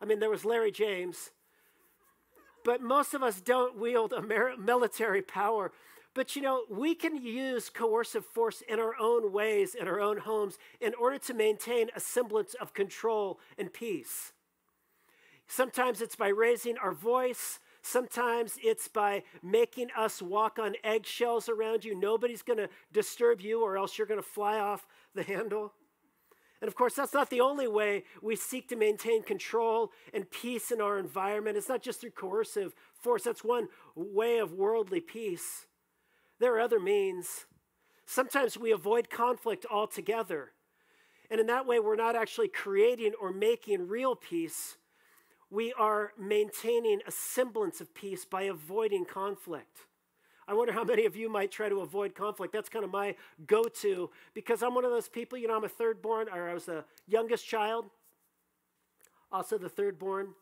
I 0.00 0.06
mean, 0.06 0.20
there 0.20 0.30
was 0.30 0.44
Larry 0.44 0.72
James, 0.72 1.30
but 2.64 2.80
most 2.80 3.12
of 3.14 3.22
us 3.22 3.40
don't 3.40 3.78
wield 3.78 4.12
a 4.12 4.22
military 4.56 5.22
power. 5.22 5.70
But 6.14 6.36
you 6.36 6.42
know, 6.42 6.62
we 6.70 6.94
can 6.94 7.16
use 7.16 7.68
coercive 7.68 8.24
force 8.24 8.62
in 8.68 8.78
our 8.78 8.94
own 9.00 9.32
ways, 9.32 9.74
in 9.74 9.88
our 9.88 10.00
own 10.00 10.18
homes, 10.18 10.58
in 10.80 10.94
order 10.94 11.18
to 11.18 11.34
maintain 11.34 11.88
a 11.94 12.00
semblance 12.00 12.54
of 12.54 12.72
control 12.72 13.40
and 13.58 13.72
peace. 13.72 14.32
Sometimes 15.48 16.00
it's 16.00 16.16
by 16.16 16.28
raising 16.28 16.78
our 16.78 16.94
voice. 16.94 17.58
Sometimes 17.82 18.58
it's 18.62 18.88
by 18.88 19.24
making 19.42 19.88
us 19.96 20.22
walk 20.22 20.58
on 20.58 20.74
eggshells 20.84 21.48
around 21.48 21.84
you. 21.84 21.98
Nobody's 21.98 22.42
going 22.42 22.58
to 22.58 22.68
disturb 22.92 23.40
you, 23.40 23.62
or 23.62 23.76
else 23.76 23.98
you're 23.98 24.06
going 24.06 24.22
to 24.22 24.26
fly 24.26 24.58
off 24.58 24.86
the 25.14 25.22
handle. 25.22 25.72
And 26.62 26.68
of 26.68 26.76
course, 26.76 26.94
that's 26.94 27.12
not 27.12 27.28
the 27.28 27.42
only 27.42 27.68
way 27.68 28.04
we 28.22 28.36
seek 28.36 28.68
to 28.68 28.76
maintain 28.76 29.22
control 29.22 29.90
and 30.14 30.30
peace 30.30 30.70
in 30.70 30.80
our 30.80 30.98
environment. 30.98 31.58
It's 31.58 31.68
not 31.68 31.82
just 31.82 32.00
through 32.00 32.12
coercive 32.12 32.74
force, 32.94 33.24
that's 33.24 33.44
one 33.44 33.68
way 33.94 34.38
of 34.38 34.52
worldly 34.54 35.00
peace. 35.00 35.66
There 36.40 36.54
are 36.56 36.60
other 36.60 36.80
means. 36.80 37.46
Sometimes 38.06 38.58
we 38.58 38.70
avoid 38.70 39.10
conflict 39.10 39.64
altogether. 39.70 40.52
And 41.30 41.40
in 41.40 41.46
that 41.46 41.66
way, 41.66 41.80
we're 41.80 41.96
not 41.96 42.16
actually 42.16 42.48
creating 42.48 43.12
or 43.20 43.32
making 43.32 43.88
real 43.88 44.14
peace. 44.14 44.76
We 45.50 45.72
are 45.72 46.12
maintaining 46.18 47.00
a 47.06 47.10
semblance 47.10 47.80
of 47.80 47.94
peace 47.94 48.24
by 48.24 48.42
avoiding 48.42 49.04
conflict. 49.04 49.78
I 50.46 50.52
wonder 50.52 50.72
how 50.72 50.84
many 50.84 51.06
of 51.06 51.16
you 51.16 51.30
might 51.30 51.50
try 51.50 51.68
to 51.68 51.80
avoid 51.80 52.14
conflict. 52.14 52.52
That's 52.52 52.68
kind 52.68 52.84
of 52.84 52.90
my 52.90 53.14
go 53.46 53.64
to 53.64 54.10
because 54.34 54.62
I'm 54.62 54.74
one 54.74 54.84
of 54.84 54.90
those 54.90 55.08
people, 55.08 55.38
you 55.38 55.48
know, 55.48 55.56
I'm 55.56 55.64
a 55.64 55.68
third 55.68 56.02
born, 56.02 56.28
or 56.28 56.50
I 56.50 56.54
was 56.54 56.66
the 56.66 56.84
youngest 57.06 57.46
child, 57.46 57.86
also 59.32 59.56
the 59.56 59.70
third 59.70 59.98
born. 59.98 60.34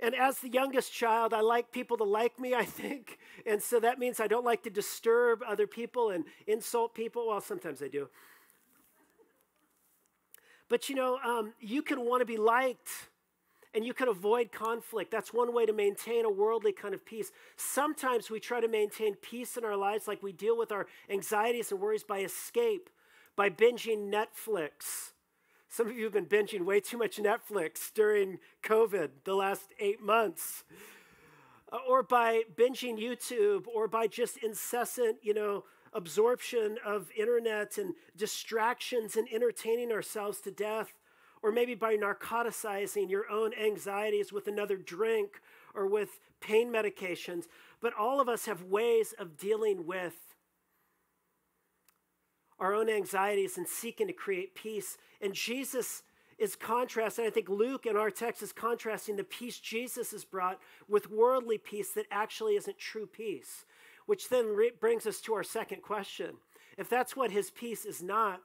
And 0.00 0.14
as 0.14 0.38
the 0.40 0.48
youngest 0.48 0.92
child, 0.92 1.32
I 1.32 1.40
like 1.40 1.70
people 1.70 1.96
to 1.98 2.04
like 2.04 2.38
me, 2.38 2.54
I 2.64 2.64
think. 2.64 3.18
And 3.46 3.62
so 3.62 3.80
that 3.80 3.98
means 3.98 4.20
I 4.20 4.26
don't 4.26 4.44
like 4.44 4.62
to 4.64 4.70
disturb 4.70 5.42
other 5.46 5.66
people 5.66 6.10
and 6.10 6.24
insult 6.46 6.94
people. 6.94 7.28
Well, 7.28 7.40
sometimes 7.40 7.82
I 7.82 7.88
do. 7.88 8.08
But 10.68 10.88
you 10.88 10.94
know, 10.94 11.18
um, 11.24 11.52
you 11.60 11.82
can 11.82 12.04
want 12.04 12.20
to 12.20 12.26
be 12.26 12.36
liked 12.36 12.88
and 13.74 13.84
you 13.84 13.92
can 13.92 14.08
avoid 14.08 14.52
conflict. 14.52 15.10
That's 15.10 15.32
one 15.34 15.52
way 15.52 15.66
to 15.66 15.72
maintain 15.72 16.24
a 16.24 16.30
worldly 16.30 16.72
kind 16.72 16.94
of 16.94 17.04
peace. 17.04 17.32
Sometimes 17.56 18.30
we 18.30 18.38
try 18.38 18.60
to 18.60 18.68
maintain 18.68 19.16
peace 19.16 19.56
in 19.56 19.64
our 19.64 19.76
lives, 19.76 20.06
like 20.06 20.22
we 20.22 20.32
deal 20.32 20.56
with 20.56 20.70
our 20.70 20.86
anxieties 21.10 21.72
and 21.72 21.80
worries 21.80 22.04
by 22.04 22.20
escape, 22.20 22.88
by 23.36 23.50
binging 23.50 24.12
Netflix. 24.12 25.12
Some 25.74 25.88
of 25.88 25.96
you 25.96 26.04
have 26.04 26.12
been 26.12 26.26
binging 26.26 26.64
way 26.64 26.78
too 26.78 26.96
much 26.96 27.16
Netflix 27.16 27.92
during 27.92 28.38
COVID, 28.62 29.08
the 29.24 29.34
last 29.34 29.72
eight 29.80 30.00
months. 30.00 30.62
Uh, 31.72 31.78
or 31.88 32.04
by 32.04 32.42
binging 32.54 32.96
YouTube, 32.96 33.66
or 33.66 33.88
by 33.88 34.06
just 34.06 34.36
incessant, 34.36 35.16
you 35.20 35.34
know, 35.34 35.64
absorption 35.92 36.76
of 36.86 37.10
internet 37.18 37.76
and 37.76 37.94
distractions 38.16 39.16
and 39.16 39.26
entertaining 39.32 39.90
ourselves 39.90 40.40
to 40.42 40.52
death 40.52 40.94
or 41.42 41.50
maybe 41.50 41.74
by 41.74 41.96
narcoticizing 41.96 43.10
your 43.10 43.28
own 43.28 43.52
anxieties 43.52 44.32
with 44.32 44.46
another 44.46 44.76
drink 44.76 45.40
or 45.74 45.88
with 45.88 46.20
pain 46.40 46.72
medications. 46.72 47.48
But 47.80 47.94
all 47.94 48.20
of 48.20 48.28
us 48.28 48.46
have 48.46 48.62
ways 48.62 49.12
of 49.18 49.36
dealing 49.36 49.86
with 49.86 50.33
our 52.64 52.74
own 52.74 52.88
anxieties 52.88 53.56
and 53.58 53.68
seeking 53.68 54.06
to 54.08 54.12
create 54.12 54.54
peace. 54.54 54.96
And 55.20 55.34
Jesus 55.34 56.02
is 56.38 56.56
contrasting, 56.56 57.26
I 57.26 57.30
think 57.30 57.48
Luke 57.48 57.86
in 57.86 57.96
our 57.96 58.10
text 58.10 58.42
is 58.42 58.52
contrasting 58.52 59.16
the 59.16 59.24
peace 59.24 59.58
Jesus 59.58 60.10
has 60.10 60.24
brought 60.24 60.58
with 60.88 61.10
worldly 61.10 61.58
peace 61.58 61.92
that 61.92 62.06
actually 62.10 62.56
isn't 62.56 62.78
true 62.78 63.06
peace, 63.06 63.64
which 64.06 64.28
then 64.28 64.46
re- 64.46 64.72
brings 64.80 65.06
us 65.06 65.20
to 65.22 65.34
our 65.34 65.44
second 65.44 65.82
question. 65.82 66.34
If 66.76 66.88
that's 66.88 67.14
what 67.14 67.30
his 67.30 67.52
peace 67.52 67.84
is 67.84 68.02
not, 68.02 68.40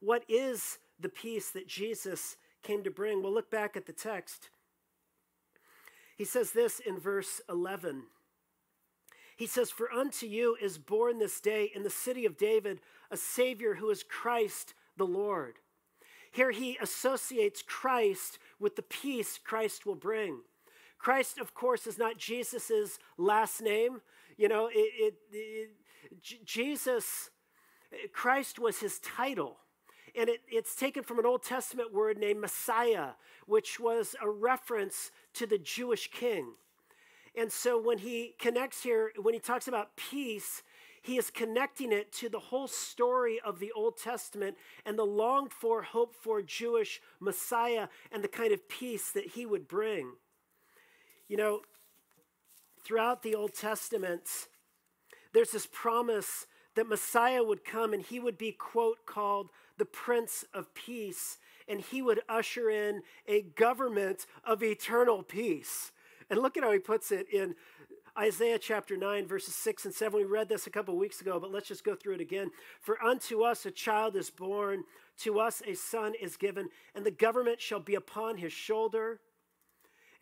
what 0.00 0.24
is 0.28 0.78
the 1.00 1.08
peace 1.08 1.50
that 1.50 1.66
Jesus 1.66 2.36
came 2.62 2.82
to 2.84 2.90
bring. 2.90 3.22
We'll 3.22 3.34
look 3.34 3.50
back 3.50 3.76
at 3.76 3.86
the 3.86 3.92
text. 3.92 4.50
He 6.16 6.24
says 6.24 6.52
this 6.52 6.80
in 6.80 6.98
verse 6.98 7.40
11. 7.48 8.04
He 9.36 9.46
says, 9.46 9.70
For 9.70 9.92
unto 9.92 10.26
you 10.26 10.56
is 10.60 10.78
born 10.78 11.18
this 11.18 11.40
day 11.40 11.70
in 11.74 11.82
the 11.82 11.90
city 11.90 12.24
of 12.24 12.36
David 12.36 12.80
a 13.10 13.16
Savior 13.16 13.74
who 13.74 13.90
is 13.90 14.02
Christ 14.02 14.74
the 14.96 15.06
Lord. 15.06 15.54
Here 16.30 16.50
he 16.50 16.78
associates 16.80 17.62
Christ 17.62 18.38
with 18.58 18.76
the 18.76 18.82
peace 18.82 19.38
Christ 19.42 19.84
will 19.84 19.94
bring. 19.94 20.40
Christ, 20.98 21.38
of 21.38 21.52
course, 21.52 21.86
is 21.86 21.98
not 21.98 22.16
Jesus' 22.16 22.98
last 23.18 23.60
name. 23.60 24.00
You 24.36 24.48
know, 24.48 24.68
it, 24.68 24.74
it, 24.74 25.14
it, 25.32 25.70
Jesus, 26.44 27.30
Christ 28.12 28.58
was 28.58 28.78
his 28.78 28.98
title. 29.00 29.58
And 30.14 30.28
it, 30.28 30.40
it's 30.48 30.74
taken 30.74 31.02
from 31.02 31.18
an 31.18 31.26
Old 31.26 31.42
Testament 31.42 31.92
word 31.92 32.18
named 32.18 32.40
Messiah, 32.40 33.10
which 33.46 33.80
was 33.80 34.14
a 34.22 34.28
reference 34.28 35.10
to 35.34 35.46
the 35.46 35.58
Jewish 35.58 36.10
king. 36.10 36.52
And 37.34 37.50
so 37.50 37.80
when 37.80 37.98
he 37.98 38.34
connects 38.38 38.82
here, 38.82 39.12
when 39.20 39.34
he 39.34 39.40
talks 39.40 39.68
about 39.68 39.96
peace, 39.96 40.62
he 41.00 41.16
is 41.16 41.30
connecting 41.30 41.90
it 41.92 42.12
to 42.14 42.28
the 42.28 42.38
whole 42.38 42.68
story 42.68 43.40
of 43.44 43.58
the 43.58 43.72
Old 43.72 43.96
Testament 43.96 44.56
and 44.86 44.98
the 44.98 45.06
longed 45.06 45.52
for, 45.52 45.82
hoped 45.82 46.16
for 46.16 46.42
Jewish 46.42 47.00
Messiah 47.18 47.88
and 48.12 48.22
the 48.22 48.28
kind 48.28 48.52
of 48.52 48.68
peace 48.68 49.10
that 49.10 49.28
he 49.28 49.46
would 49.46 49.66
bring. 49.66 50.12
You 51.28 51.36
know, 51.38 51.60
throughout 52.84 53.22
the 53.22 53.34
Old 53.34 53.54
Testament, 53.54 54.28
there's 55.32 55.50
this 55.50 55.66
promise 55.66 56.46
that 56.74 56.88
Messiah 56.88 57.42
would 57.42 57.64
come 57.64 57.92
and 57.92 58.02
he 58.02 58.20
would 58.20 58.38
be, 58.38 58.52
quote, 58.52 59.06
called 59.06 59.48
the 59.78 59.84
Prince 59.84 60.44
of 60.52 60.74
Peace, 60.74 61.38
and 61.66 61.80
he 61.80 62.02
would 62.02 62.20
usher 62.28 62.70
in 62.70 63.02
a 63.26 63.42
government 63.42 64.26
of 64.44 64.62
eternal 64.62 65.22
peace. 65.22 65.91
And 66.32 66.40
look 66.40 66.56
at 66.56 66.64
how 66.64 66.72
he 66.72 66.78
puts 66.78 67.12
it 67.12 67.28
in 67.30 67.54
Isaiah 68.18 68.58
chapter 68.58 68.96
9, 68.96 69.26
verses 69.26 69.54
6 69.54 69.84
and 69.84 69.94
7. 69.94 70.18
We 70.18 70.24
read 70.24 70.48
this 70.48 70.66
a 70.66 70.70
couple 70.70 70.96
weeks 70.96 71.20
ago, 71.20 71.38
but 71.38 71.52
let's 71.52 71.68
just 71.68 71.84
go 71.84 71.94
through 71.94 72.14
it 72.14 72.20
again. 72.22 72.50
For 72.80 73.00
unto 73.04 73.42
us 73.42 73.66
a 73.66 73.70
child 73.70 74.16
is 74.16 74.30
born, 74.30 74.84
to 75.18 75.38
us 75.38 75.62
a 75.66 75.74
son 75.74 76.14
is 76.18 76.38
given, 76.38 76.70
and 76.94 77.04
the 77.04 77.10
government 77.10 77.60
shall 77.60 77.80
be 77.80 77.94
upon 77.94 78.38
his 78.38 78.52
shoulder 78.52 79.20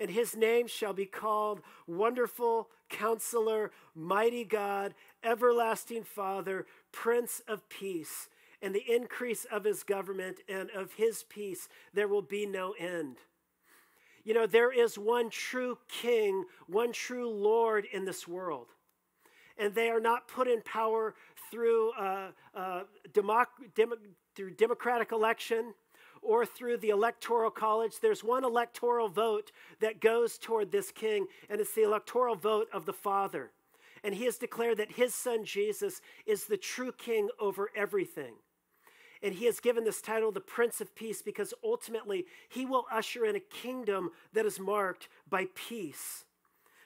and 0.01 0.11
his 0.11 0.35
name 0.35 0.66
shall 0.66 0.94
be 0.94 1.05
called 1.05 1.61
Wonderful 1.87 2.70
Counselor, 2.88 3.70
Mighty 3.94 4.44
God, 4.44 4.94
Everlasting 5.23 6.05
Father, 6.05 6.66
Prince 6.90 7.42
of 7.46 7.68
Peace. 7.68 8.31
And 8.62 8.75
the 8.75 8.90
increase 8.90 9.44
of 9.44 9.64
his 9.64 9.83
government 9.83 10.40
and 10.49 10.70
of 10.70 10.94
his 10.94 11.23
peace, 11.23 11.68
there 11.92 12.09
will 12.09 12.23
be 12.23 12.46
no 12.46 12.75
end. 12.79 13.18
You 14.24 14.35
know, 14.35 14.46
there 14.46 14.72
is 14.72 14.98
one 14.98 15.30
true 15.30 15.78
king, 15.88 16.44
one 16.66 16.92
true 16.92 17.30
Lord 17.30 17.87
in 17.92 18.04
this 18.04 18.28
world. 18.28 18.68
And 19.56 19.74
they 19.74 19.90
are 19.90 20.00
not 20.00 20.28
put 20.28 20.48
in 20.48 20.62
power 20.62 21.14
through, 21.50 21.92
uh, 21.92 22.33
uh, 22.54 22.85
democ- 23.12 23.74
dem- 23.74 24.14
through 24.35 24.52
democratic 24.52 25.12
election 25.12 25.74
or 26.22 26.44
through 26.44 26.78
the 26.78 26.90
electoral 26.90 27.50
college. 27.50 28.00
There's 28.00 28.22
one 28.22 28.44
electoral 28.44 29.09
vote 29.09 29.52
that 29.80 30.00
goes 30.00 30.38
toward 30.38 30.70
this 30.70 30.90
king, 30.90 31.26
and 31.48 31.61
it's 31.61 31.74
the 31.74 31.83
electoral 31.83 32.37
vote 32.37 32.68
of 32.72 32.87
the 32.87 32.92
Father. 32.92 33.52
And 34.02 34.14
he 34.14 34.24
has 34.24 34.38
declared 34.38 34.78
that 34.78 34.92
his 34.92 35.14
son 35.14 35.44
Jesus 35.44 36.00
is 36.26 36.46
the 36.46 36.56
true 36.56 36.92
king 36.92 37.28
over 37.38 37.70
everything. 37.74 38.35
And 39.22 39.35
he 39.35 39.46
has 39.46 39.61
given 39.61 39.85
this 39.85 40.00
title 40.00 40.33
the 40.33 40.40
Prince 40.40 40.80
of 40.80 40.94
Peace 40.94 41.20
because 41.22 41.52
ultimately 41.62 42.24
he 42.48 42.64
will 42.64 42.87
usher 42.90 43.24
in 43.24 43.37
a 43.37 43.40
kingdom 43.40 44.11
that 44.33 44.46
is 44.46 44.59
marked 44.59 45.09
by 45.28 45.46
peace. 45.54 46.24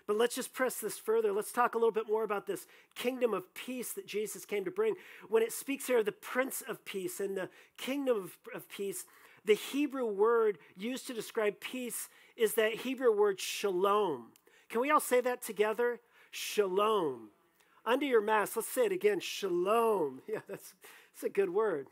But 0.07 0.19
let's 0.19 0.35
just 0.35 0.53
press 0.53 0.77
this 0.77 0.99
further. 0.99 1.33
Let's 1.33 1.53
talk 1.53 1.75
a 1.75 1.79
little 1.79 1.93
bit 1.93 2.09
more 2.09 2.25
about 2.25 2.47
this 2.47 2.67
kingdom 2.95 3.33
of 3.33 3.55
peace 3.55 3.93
that 3.93 4.07
Jesus 4.07 4.45
came 4.45 4.65
to 4.65 4.71
bring. 4.71 4.95
When 5.29 5.43
it 5.43 5.53
speaks 5.53 5.87
here 5.87 5.99
of 5.99 6.05
the 6.05 6.13
Prince 6.13 6.63
of 6.69 6.85
Peace 6.85 7.21
and 7.21 7.37
the 7.37 7.49
kingdom 7.79 8.17
of, 8.17 8.39
of 8.55 8.69
peace, 8.69 9.07
the 9.47 9.55
Hebrew 9.55 10.07
word 10.07 10.59
used 10.77 11.07
to 11.07 11.15
describe 11.15 11.61
peace 11.61 12.09
is 12.37 12.55
that 12.55 12.75
Hebrew 12.75 13.17
word 13.17 13.41
shalom. 13.41 14.33
Can 14.69 14.81
we 14.81 14.91
all 14.91 15.01
say 15.01 15.21
that 15.23 15.43
together? 15.43 16.01
Shalom. 16.31 17.31
Under 17.87 18.07
your 18.07 18.23
mask, 18.23 18.57
let's 18.57 18.69
say 18.69 18.87
it 18.87 18.93
again 18.93 19.21
shalom. 19.21 20.23
Yeah, 20.29 20.41
that's, 20.49 20.75
that's 21.15 21.25
a 21.25 21.29
good 21.29 21.51
word. 21.51 21.89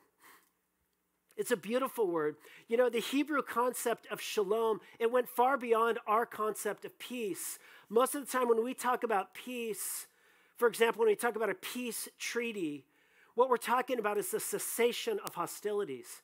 It's 1.36 1.50
a 1.50 1.56
beautiful 1.56 2.06
word. 2.06 2.36
You 2.68 2.76
know, 2.76 2.88
the 2.88 3.00
Hebrew 3.00 3.42
concept 3.42 4.06
of 4.10 4.20
shalom, 4.20 4.80
it 4.98 5.10
went 5.10 5.28
far 5.28 5.56
beyond 5.56 5.98
our 6.06 6.26
concept 6.26 6.84
of 6.84 6.98
peace. 6.98 7.58
Most 7.88 8.14
of 8.14 8.24
the 8.24 8.30
time, 8.30 8.48
when 8.48 8.62
we 8.62 8.74
talk 8.74 9.02
about 9.02 9.34
peace, 9.34 10.06
for 10.56 10.68
example, 10.68 11.00
when 11.00 11.08
we 11.08 11.16
talk 11.16 11.36
about 11.36 11.50
a 11.50 11.54
peace 11.54 12.08
treaty, 12.18 12.84
what 13.34 13.48
we're 13.48 13.56
talking 13.56 13.98
about 13.98 14.18
is 14.18 14.30
the 14.30 14.40
cessation 14.40 15.18
of 15.24 15.34
hostilities. 15.34 16.22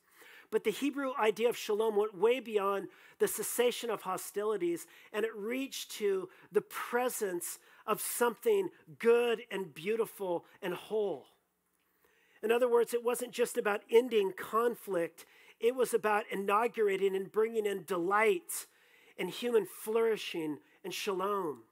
But 0.51 0.63
the 0.63 0.71
Hebrew 0.71 1.11
idea 1.19 1.49
of 1.49 1.57
shalom 1.57 1.95
went 1.95 2.17
way 2.17 2.39
beyond 2.39 2.87
the 3.19 3.27
cessation 3.27 3.89
of 3.89 4.01
hostilities 4.01 4.87
and 5.13 5.25
it 5.25 5.35
reached 5.35 5.91
to 5.93 6.29
the 6.51 6.61
presence 6.61 7.59
of 7.85 8.01
something 8.01 8.69
good 8.97 9.41
and 9.51 9.73
beautiful 9.73 10.45
and 10.61 10.73
whole. 10.73 11.27
In 12.41 12.51
other 12.51 12.69
words, 12.69 12.93
it 12.93 13.03
wasn't 13.03 13.31
just 13.31 13.57
about 13.57 13.81
ending 13.91 14.33
conflict, 14.37 15.25
it 15.59 15.75
was 15.75 15.93
about 15.93 16.23
inaugurating 16.31 17.15
and 17.15 17.31
bringing 17.31 17.65
in 17.65 17.83
delight 17.83 18.67
and 19.17 19.29
human 19.29 19.65
flourishing 19.65 20.59
and 20.83 20.93
shalom. 20.93 21.63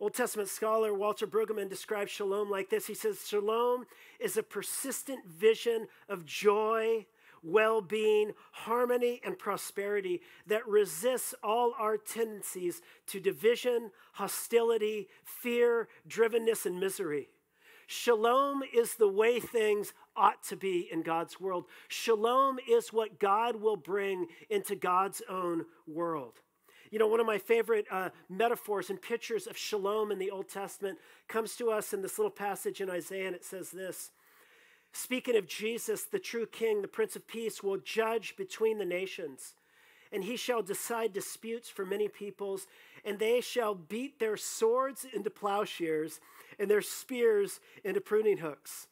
Old 0.00 0.14
Testament 0.14 0.48
scholar 0.48 0.92
Walter 0.92 1.26
Brueggemann 1.26 1.68
describes 1.68 2.10
shalom 2.10 2.50
like 2.50 2.68
this. 2.68 2.86
He 2.86 2.94
says, 2.94 3.26
Shalom 3.28 3.86
is 4.18 4.36
a 4.36 4.42
persistent 4.42 5.24
vision 5.24 5.86
of 6.08 6.26
joy, 6.26 7.06
well 7.44 7.80
being, 7.80 8.32
harmony, 8.52 9.20
and 9.24 9.38
prosperity 9.38 10.20
that 10.46 10.66
resists 10.66 11.34
all 11.44 11.74
our 11.78 11.96
tendencies 11.96 12.82
to 13.06 13.20
division, 13.20 13.92
hostility, 14.14 15.08
fear, 15.24 15.88
drivenness, 16.08 16.66
and 16.66 16.80
misery. 16.80 17.28
Shalom 17.86 18.62
is 18.74 18.94
the 18.94 19.08
way 19.08 19.40
things 19.40 19.92
ought 20.16 20.42
to 20.44 20.56
be 20.56 20.88
in 20.90 21.02
God's 21.02 21.40
world. 21.40 21.66
Shalom 21.88 22.58
is 22.68 22.92
what 22.92 23.18
God 23.18 23.56
will 23.56 23.76
bring 23.76 24.26
into 24.48 24.74
God's 24.74 25.22
own 25.28 25.66
world. 25.86 26.40
You 26.90 26.98
know, 26.98 27.08
one 27.08 27.20
of 27.20 27.26
my 27.26 27.38
favorite 27.38 27.86
uh, 27.90 28.10
metaphors 28.28 28.88
and 28.88 29.00
pictures 29.00 29.46
of 29.46 29.56
shalom 29.56 30.12
in 30.12 30.18
the 30.18 30.30
Old 30.30 30.48
Testament 30.48 30.98
comes 31.28 31.56
to 31.56 31.70
us 31.70 31.92
in 31.92 32.02
this 32.02 32.18
little 32.18 32.30
passage 32.30 32.80
in 32.80 32.88
Isaiah, 32.88 33.26
and 33.26 33.36
it 33.36 33.44
says 33.44 33.70
this 33.70 34.10
Speaking 34.92 35.36
of 35.36 35.48
Jesus, 35.48 36.04
the 36.04 36.20
true 36.20 36.46
King, 36.46 36.82
the 36.82 36.88
Prince 36.88 37.16
of 37.16 37.26
Peace, 37.26 37.64
will 37.64 37.78
judge 37.78 38.36
between 38.36 38.78
the 38.78 38.84
nations, 38.84 39.54
and 40.12 40.22
he 40.22 40.36
shall 40.36 40.62
decide 40.62 41.12
disputes 41.12 41.68
for 41.68 41.84
many 41.84 42.06
peoples, 42.06 42.68
and 43.04 43.18
they 43.18 43.40
shall 43.40 43.74
beat 43.74 44.20
their 44.20 44.36
swords 44.36 45.04
into 45.12 45.30
plowshares 45.30 46.20
and 46.58 46.70
their 46.70 46.82
spears 46.82 47.60
into 47.84 48.00
pruning 48.00 48.38
hooks. 48.38 48.86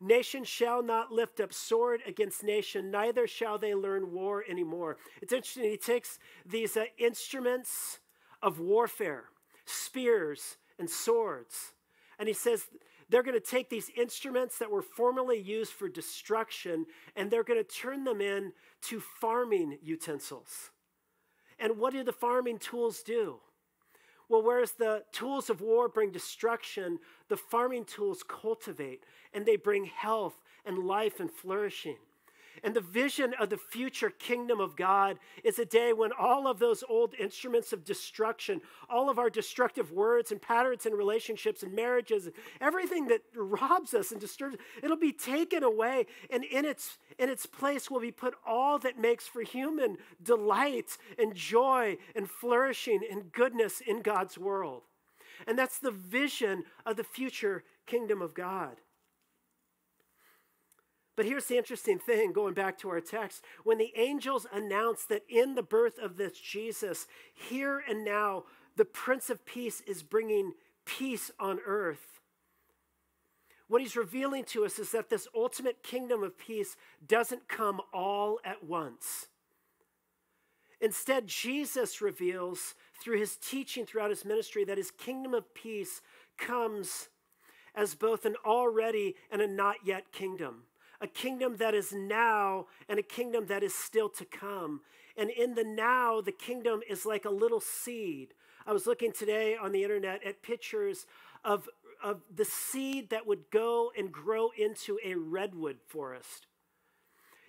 Nation 0.00 0.44
shall 0.44 0.82
not 0.82 1.10
lift 1.10 1.40
up 1.40 1.52
sword 1.52 2.00
against 2.06 2.44
nation, 2.44 2.90
neither 2.90 3.26
shall 3.26 3.58
they 3.58 3.74
learn 3.74 4.12
war 4.12 4.44
anymore. 4.48 4.96
It's 5.20 5.32
interesting, 5.32 5.64
he 5.64 5.76
takes 5.76 6.18
these 6.46 6.76
uh, 6.76 6.84
instruments 6.98 7.98
of 8.40 8.60
warfare, 8.60 9.24
spears 9.64 10.56
and 10.78 10.88
swords, 10.88 11.72
and 12.18 12.28
he 12.28 12.34
says 12.34 12.66
they're 13.08 13.22
going 13.22 13.40
to 13.40 13.40
take 13.40 13.70
these 13.70 13.90
instruments 13.96 14.58
that 14.58 14.70
were 14.70 14.82
formerly 14.82 15.38
used 15.38 15.72
for 15.72 15.88
destruction 15.88 16.86
and 17.16 17.30
they're 17.30 17.44
going 17.44 17.62
to 17.62 17.68
turn 17.68 18.04
them 18.04 18.20
into 18.20 19.00
farming 19.00 19.78
utensils. 19.82 20.70
And 21.58 21.78
what 21.78 21.92
do 21.92 22.04
the 22.04 22.12
farming 22.12 22.58
tools 22.58 23.02
do? 23.02 23.40
Well, 24.28 24.42
whereas 24.42 24.72
the 24.72 25.04
tools 25.12 25.48
of 25.48 25.60
war 25.60 25.88
bring 25.88 26.10
destruction, 26.10 26.98
the 27.28 27.36
farming 27.36 27.84
tools 27.86 28.22
cultivate 28.22 29.04
and 29.32 29.46
they 29.46 29.56
bring 29.56 29.86
health 29.86 30.42
and 30.64 30.78
life 30.78 31.20
and 31.20 31.30
flourishing. 31.30 31.96
And 32.62 32.74
the 32.74 32.80
vision 32.80 33.34
of 33.38 33.50
the 33.50 33.56
future 33.56 34.10
kingdom 34.10 34.60
of 34.60 34.76
God 34.76 35.18
is 35.44 35.58
a 35.58 35.64
day 35.64 35.92
when 35.92 36.10
all 36.18 36.46
of 36.46 36.58
those 36.58 36.84
old 36.88 37.14
instruments 37.18 37.72
of 37.72 37.84
destruction, 37.84 38.60
all 38.88 39.08
of 39.10 39.18
our 39.18 39.30
destructive 39.30 39.92
words 39.92 40.32
and 40.32 40.40
patterns 40.40 40.86
and 40.86 40.96
relationships 40.96 41.62
and 41.62 41.74
marriages, 41.74 42.28
everything 42.60 43.06
that 43.08 43.22
robs 43.34 43.94
us 43.94 44.12
and 44.12 44.20
disturbs, 44.20 44.56
it'll 44.82 44.96
be 44.96 45.12
taken 45.12 45.62
away. 45.62 46.06
And 46.30 46.44
in 46.44 46.64
its, 46.64 46.98
in 47.18 47.28
its 47.28 47.46
place 47.46 47.90
will 47.90 48.00
be 48.00 48.12
put 48.12 48.34
all 48.46 48.78
that 48.80 48.98
makes 48.98 49.26
for 49.26 49.42
human 49.42 49.96
delight 50.22 50.96
and 51.18 51.34
joy 51.34 51.96
and 52.14 52.28
flourishing 52.28 53.00
and 53.10 53.32
goodness 53.32 53.80
in 53.80 54.02
God's 54.02 54.38
world. 54.38 54.82
And 55.46 55.58
that's 55.58 55.78
the 55.78 55.90
vision 55.90 56.64
of 56.84 56.96
the 56.96 57.04
future 57.04 57.64
kingdom 57.86 58.22
of 58.22 58.34
God. 58.34 58.76
But 61.18 61.26
here's 61.26 61.46
the 61.46 61.58
interesting 61.58 61.98
thing 61.98 62.30
going 62.32 62.54
back 62.54 62.78
to 62.78 62.90
our 62.90 63.00
text. 63.00 63.42
When 63.64 63.76
the 63.76 63.92
angels 63.96 64.46
announced 64.52 65.08
that 65.08 65.24
in 65.28 65.56
the 65.56 65.64
birth 65.64 65.98
of 65.98 66.16
this 66.16 66.38
Jesus, 66.38 67.08
here 67.34 67.82
and 67.88 68.04
now, 68.04 68.44
the 68.76 68.84
Prince 68.84 69.28
of 69.28 69.44
Peace 69.44 69.80
is 69.80 70.04
bringing 70.04 70.52
peace 70.86 71.32
on 71.40 71.58
earth. 71.66 72.20
What 73.66 73.82
he's 73.82 73.96
revealing 73.96 74.44
to 74.44 74.64
us 74.64 74.78
is 74.78 74.92
that 74.92 75.10
this 75.10 75.26
ultimate 75.34 75.82
kingdom 75.82 76.22
of 76.22 76.38
peace 76.38 76.76
doesn't 77.04 77.48
come 77.48 77.80
all 77.92 78.38
at 78.44 78.62
once. 78.62 79.26
Instead, 80.80 81.26
Jesus 81.26 82.00
reveals 82.00 82.76
through 83.02 83.18
his 83.18 83.36
teaching 83.38 83.84
throughout 83.84 84.10
his 84.10 84.24
ministry 84.24 84.64
that 84.66 84.78
his 84.78 84.92
kingdom 84.92 85.34
of 85.34 85.52
peace 85.52 86.00
comes 86.36 87.08
as 87.74 87.96
both 87.96 88.24
an 88.24 88.36
already 88.46 89.16
and 89.32 89.42
a 89.42 89.48
not 89.48 89.78
yet 89.84 90.12
kingdom 90.12 90.62
a 91.00 91.06
kingdom 91.06 91.56
that 91.58 91.74
is 91.74 91.92
now 91.92 92.66
and 92.88 92.98
a 92.98 93.02
kingdom 93.02 93.46
that 93.46 93.62
is 93.62 93.74
still 93.74 94.08
to 94.08 94.24
come. 94.24 94.80
And 95.16 95.30
in 95.30 95.54
the 95.54 95.64
now, 95.64 96.20
the 96.20 96.32
kingdom 96.32 96.80
is 96.88 97.06
like 97.06 97.24
a 97.24 97.30
little 97.30 97.60
seed. 97.60 98.34
I 98.66 98.72
was 98.72 98.86
looking 98.86 99.12
today 99.12 99.56
on 99.56 99.72
the 99.72 99.82
internet 99.82 100.24
at 100.24 100.42
pictures 100.42 101.06
of, 101.44 101.68
of 102.02 102.22
the 102.34 102.44
seed 102.44 103.10
that 103.10 103.26
would 103.26 103.50
go 103.50 103.92
and 103.96 104.12
grow 104.12 104.50
into 104.56 104.98
a 105.04 105.14
redwood 105.14 105.78
forest. 105.86 106.46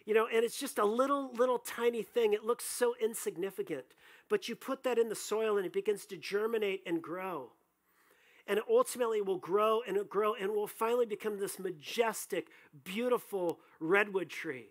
You 0.06 0.14
know, 0.14 0.28
and 0.34 0.44
it's 0.44 0.60
just 0.60 0.80
a 0.80 0.86
little, 0.86 1.32
little 1.34 1.60
tiny 1.60 2.02
thing. 2.02 2.34
It 2.34 2.44
looks 2.44 2.66
so 2.66 2.96
insignificant. 3.02 3.86
But 4.30 4.48
you 4.48 4.56
put 4.56 4.84
that 4.84 4.98
in 4.98 5.10
the 5.10 5.16
soil 5.16 5.58
and 5.58 5.66
it 5.66 5.74
begins 5.74 6.06
to 6.08 6.18
germinate 6.18 6.82
and 6.86 7.02
grow 7.02 7.52
and 8.50 8.60
ultimately 8.68 9.22
will 9.22 9.38
grow 9.38 9.82
and 9.88 10.10
grow 10.10 10.34
and 10.34 10.52
will 10.52 10.68
finally 10.68 11.06
become 11.06 11.40
this 11.40 11.60
majestic, 11.60 12.48
beautiful 12.84 13.60
redwood 13.80 14.30
tree. 14.30 14.70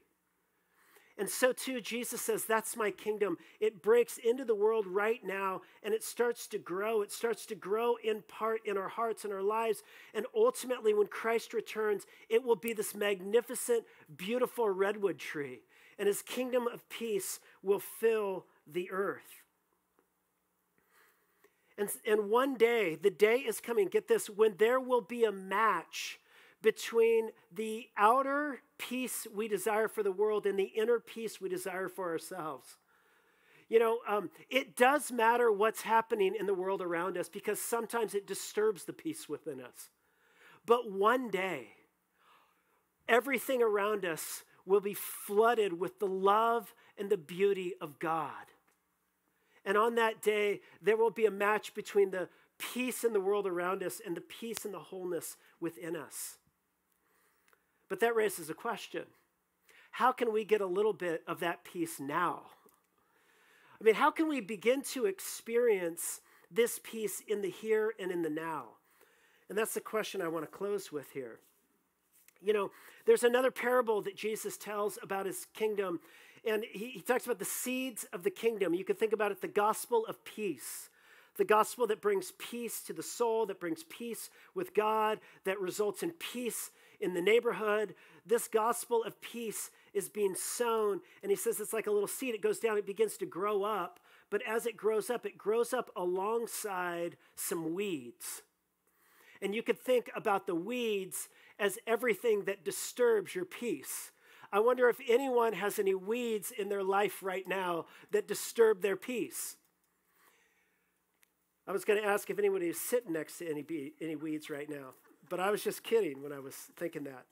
And 1.16 1.28
so, 1.28 1.52
too, 1.52 1.80
Jesus 1.80 2.20
says, 2.20 2.44
That's 2.44 2.76
my 2.76 2.90
kingdom. 2.90 3.38
It 3.60 3.82
breaks 3.82 4.18
into 4.18 4.44
the 4.44 4.54
world 4.54 4.86
right 4.86 5.20
now 5.24 5.62
and 5.82 5.94
it 5.94 6.04
starts 6.04 6.46
to 6.48 6.58
grow. 6.58 7.02
It 7.02 7.10
starts 7.10 7.46
to 7.46 7.54
grow 7.54 7.96
in 8.02 8.22
part 8.28 8.60
in 8.64 8.76
our 8.76 8.88
hearts 8.88 9.24
and 9.24 9.32
our 9.32 9.42
lives. 9.42 9.82
And 10.12 10.26
ultimately, 10.34 10.92
when 10.92 11.06
Christ 11.06 11.54
returns, 11.54 12.04
it 12.28 12.44
will 12.44 12.56
be 12.56 12.72
this 12.72 12.94
magnificent, 12.94 13.84
beautiful 14.16 14.68
redwood 14.70 15.18
tree. 15.18 15.60
And 15.98 16.06
his 16.06 16.22
kingdom 16.22 16.68
of 16.68 16.88
peace 16.88 17.40
will 17.62 17.80
fill 17.80 18.46
the 18.64 18.90
earth. 18.90 19.42
And, 21.78 21.88
and 22.04 22.28
one 22.28 22.56
day, 22.56 22.96
the 22.96 23.10
day 23.10 23.36
is 23.36 23.60
coming, 23.60 23.86
get 23.86 24.08
this, 24.08 24.28
when 24.28 24.56
there 24.58 24.80
will 24.80 25.00
be 25.00 25.24
a 25.24 25.30
match 25.30 26.18
between 26.60 27.30
the 27.54 27.86
outer 27.96 28.62
peace 28.78 29.28
we 29.32 29.46
desire 29.46 29.86
for 29.86 30.02
the 30.02 30.10
world 30.10 30.44
and 30.44 30.58
the 30.58 30.72
inner 30.76 30.98
peace 30.98 31.40
we 31.40 31.48
desire 31.48 31.88
for 31.88 32.10
ourselves. 32.10 32.76
You 33.68 33.78
know, 33.78 33.98
um, 34.08 34.30
it 34.50 34.76
does 34.76 35.12
matter 35.12 35.52
what's 35.52 35.82
happening 35.82 36.34
in 36.38 36.46
the 36.46 36.54
world 36.54 36.82
around 36.82 37.16
us 37.16 37.28
because 37.28 37.60
sometimes 37.60 38.14
it 38.14 38.26
disturbs 38.26 38.84
the 38.84 38.92
peace 38.92 39.28
within 39.28 39.60
us. 39.60 39.90
But 40.66 40.90
one 40.90 41.30
day, 41.30 41.68
everything 43.08 43.62
around 43.62 44.04
us 44.04 44.42
will 44.66 44.80
be 44.80 44.94
flooded 44.94 45.78
with 45.78 46.00
the 46.00 46.06
love 46.06 46.74
and 46.98 47.08
the 47.08 47.16
beauty 47.16 47.74
of 47.80 47.98
God. 47.98 48.32
And 49.64 49.76
on 49.76 49.94
that 49.96 50.22
day, 50.22 50.60
there 50.82 50.96
will 50.96 51.10
be 51.10 51.26
a 51.26 51.30
match 51.30 51.74
between 51.74 52.10
the 52.10 52.28
peace 52.58 53.04
in 53.04 53.12
the 53.12 53.20
world 53.20 53.46
around 53.46 53.82
us 53.82 54.00
and 54.04 54.16
the 54.16 54.20
peace 54.20 54.64
and 54.64 54.74
the 54.74 54.78
wholeness 54.78 55.36
within 55.60 55.96
us. 55.96 56.38
But 57.88 58.00
that 58.00 58.16
raises 58.16 58.50
a 58.50 58.54
question 58.54 59.04
How 59.92 60.12
can 60.12 60.32
we 60.32 60.44
get 60.44 60.60
a 60.60 60.66
little 60.66 60.92
bit 60.92 61.22
of 61.26 61.40
that 61.40 61.64
peace 61.64 61.98
now? 62.00 62.42
I 63.80 63.84
mean, 63.84 63.94
how 63.94 64.10
can 64.10 64.28
we 64.28 64.40
begin 64.40 64.82
to 64.92 65.06
experience 65.06 66.20
this 66.50 66.80
peace 66.82 67.22
in 67.26 67.42
the 67.42 67.50
here 67.50 67.94
and 67.98 68.10
in 68.10 68.22
the 68.22 68.30
now? 68.30 68.64
And 69.48 69.56
that's 69.56 69.74
the 69.74 69.80
question 69.80 70.20
I 70.20 70.28
want 70.28 70.44
to 70.44 70.56
close 70.56 70.90
with 70.90 71.12
here. 71.12 71.38
You 72.42 72.52
know, 72.52 72.70
there's 73.06 73.22
another 73.22 73.50
parable 73.50 74.02
that 74.02 74.16
Jesus 74.16 74.56
tells 74.56 74.98
about 75.02 75.26
his 75.26 75.46
kingdom, 75.54 76.00
and 76.48 76.64
he, 76.70 76.90
he 76.90 77.00
talks 77.00 77.24
about 77.24 77.38
the 77.38 77.44
seeds 77.44 78.04
of 78.12 78.22
the 78.22 78.30
kingdom. 78.30 78.74
You 78.74 78.84
can 78.84 78.96
think 78.96 79.12
about 79.12 79.32
it 79.32 79.40
the 79.40 79.48
gospel 79.48 80.06
of 80.06 80.24
peace. 80.24 80.88
The 81.36 81.44
gospel 81.44 81.86
that 81.86 82.02
brings 82.02 82.32
peace 82.38 82.80
to 82.82 82.92
the 82.92 83.02
soul, 83.02 83.46
that 83.46 83.60
brings 83.60 83.84
peace 83.84 84.28
with 84.56 84.74
God, 84.74 85.20
that 85.44 85.60
results 85.60 86.02
in 86.02 86.10
peace 86.10 86.72
in 87.00 87.14
the 87.14 87.20
neighborhood. 87.20 87.94
This 88.26 88.48
gospel 88.48 89.04
of 89.04 89.20
peace 89.20 89.70
is 89.94 90.08
being 90.08 90.34
sown. 90.34 91.00
And 91.22 91.30
he 91.30 91.36
says 91.36 91.60
it's 91.60 91.72
like 91.72 91.86
a 91.86 91.92
little 91.92 92.08
seed. 92.08 92.34
It 92.34 92.42
goes 92.42 92.58
down, 92.58 92.76
it 92.76 92.86
begins 92.86 93.16
to 93.18 93.26
grow 93.26 93.62
up. 93.62 94.00
But 94.30 94.42
as 94.46 94.66
it 94.66 94.76
grows 94.76 95.10
up, 95.10 95.24
it 95.24 95.38
grows 95.38 95.72
up 95.72 95.90
alongside 95.96 97.16
some 97.36 97.72
weeds. 97.72 98.42
And 99.40 99.54
you 99.54 99.62
could 99.62 99.78
think 99.78 100.10
about 100.16 100.46
the 100.46 100.56
weeds 100.56 101.28
as 101.58 101.78
everything 101.86 102.44
that 102.44 102.64
disturbs 102.64 103.34
your 103.34 103.44
peace. 103.44 104.10
I 104.52 104.60
wonder 104.60 104.88
if 104.88 104.98
anyone 105.08 105.52
has 105.52 105.78
any 105.78 105.94
weeds 105.94 106.50
in 106.50 106.68
their 106.68 106.82
life 106.82 107.22
right 107.22 107.46
now 107.46 107.86
that 108.12 108.26
disturb 108.26 108.80
their 108.80 108.96
peace. 108.96 109.56
I 111.66 111.72
was 111.72 111.84
going 111.84 112.00
to 112.00 112.08
ask 112.08 112.30
if 112.30 112.38
anybody 112.38 112.68
is 112.68 112.80
sitting 112.80 113.12
next 113.12 113.38
to 113.38 113.50
any, 113.50 113.64
any 114.00 114.16
weeds 114.16 114.48
right 114.48 114.70
now, 114.70 114.94
but 115.28 115.38
I 115.38 115.50
was 115.50 115.62
just 115.62 115.82
kidding 115.82 116.22
when 116.22 116.32
I 116.32 116.38
was 116.38 116.54
thinking 116.76 117.04
that. 117.04 117.26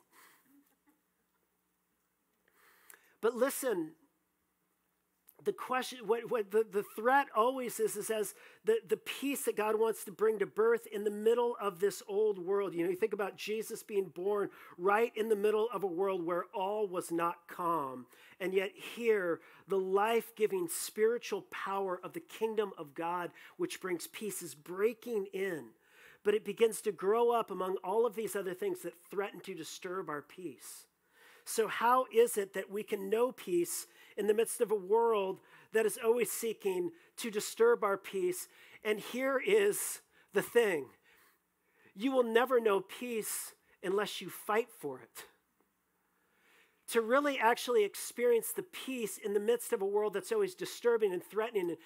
But 3.22 3.34
listen, 3.34 3.92
the 5.44 5.52
question, 5.52 5.98
what, 6.06 6.30
what 6.30 6.50
the, 6.50 6.66
the 6.70 6.82
threat 6.82 7.26
always 7.34 7.78
is, 7.78 7.96
is 7.96 8.10
as 8.10 8.34
the, 8.64 8.78
the 8.88 8.96
peace 8.96 9.44
that 9.44 9.56
God 9.56 9.78
wants 9.78 10.04
to 10.04 10.12
bring 10.12 10.38
to 10.38 10.46
birth 10.46 10.86
in 10.90 11.04
the 11.04 11.10
middle 11.10 11.56
of 11.60 11.78
this 11.78 12.02
old 12.08 12.38
world. 12.38 12.74
You 12.74 12.84
know, 12.84 12.90
you 12.90 12.96
think 12.96 13.12
about 13.12 13.36
Jesus 13.36 13.82
being 13.82 14.06
born 14.06 14.50
right 14.78 15.12
in 15.14 15.28
the 15.28 15.36
middle 15.36 15.68
of 15.72 15.84
a 15.84 15.88
world 15.88 16.24
where 16.24 16.46
all 16.54 16.88
was 16.88 17.12
not 17.12 17.48
calm. 17.48 18.06
And 18.40 18.54
yet, 18.54 18.72
here, 18.96 19.40
the 19.68 19.78
life 19.78 20.34
giving 20.36 20.68
spiritual 20.68 21.42
power 21.50 22.00
of 22.02 22.12
the 22.12 22.20
kingdom 22.20 22.72
of 22.76 22.94
God, 22.94 23.30
which 23.56 23.80
brings 23.80 24.06
peace, 24.06 24.42
is 24.42 24.54
breaking 24.54 25.26
in. 25.32 25.66
But 26.24 26.34
it 26.34 26.44
begins 26.44 26.80
to 26.82 26.92
grow 26.92 27.30
up 27.30 27.50
among 27.50 27.76
all 27.84 28.04
of 28.04 28.16
these 28.16 28.34
other 28.34 28.54
things 28.54 28.80
that 28.82 28.94
threaten 29.10 29.40
to 29.40 29.54
disturb 29.54 30.08
our 30.08 30.22
peace. 30.22 30.86
So, 31.44 31.68
how 31.68 32.06
is 32.12 32.36
it 32.36 32.54
that 32.54 32.70
we 32.70 32.82
can 32.82 33.08
know 33.08 33.30
peace 33.30 33.86
in 34.16 34.26
the 34.26 34.34
midst 34.34 34.60
of 34.60 34.70
a 34.70 34.76
world 34.76 35.40
that 35.72 35.86
is 35.86 35.98
always 36.02 36.30
seeking 36.30 36.90
to 37.18 37.30
disturb 37.30 37.84
our 37.84 37.96
peace? 37.96 38.48
And 38.84 39.00
here 39.00 39.40
is 39.44 40.00
the 40.32 40.42
thing 40.42 40.86
you 41.94 42.12
will 42.12 42.22
never 42.22 42.60
know 42.60 42.80
peace 42.80 43.54
unless 43.82 44.20
you 44.20 44.28
fight 44.28 44.68
for 44.78 45.00
it. 45.00 45.24
To 46.90 47.00
really 47.00 47.38
actually 47.38 47.84
experience 47.84 48.52
the 48.52 48.62
peace 48.62 49.18
in 49.18 49.34
the 49.34 49.40
midst 49.40 49.72
of 49.72 49.82
a 49.82 49.86
world 49.86 50.14
that's 50.14 50.30
always 50.30 50.54
disturbing 50.54 51.12
and 51.12 51.22
threatening 51.22 51.76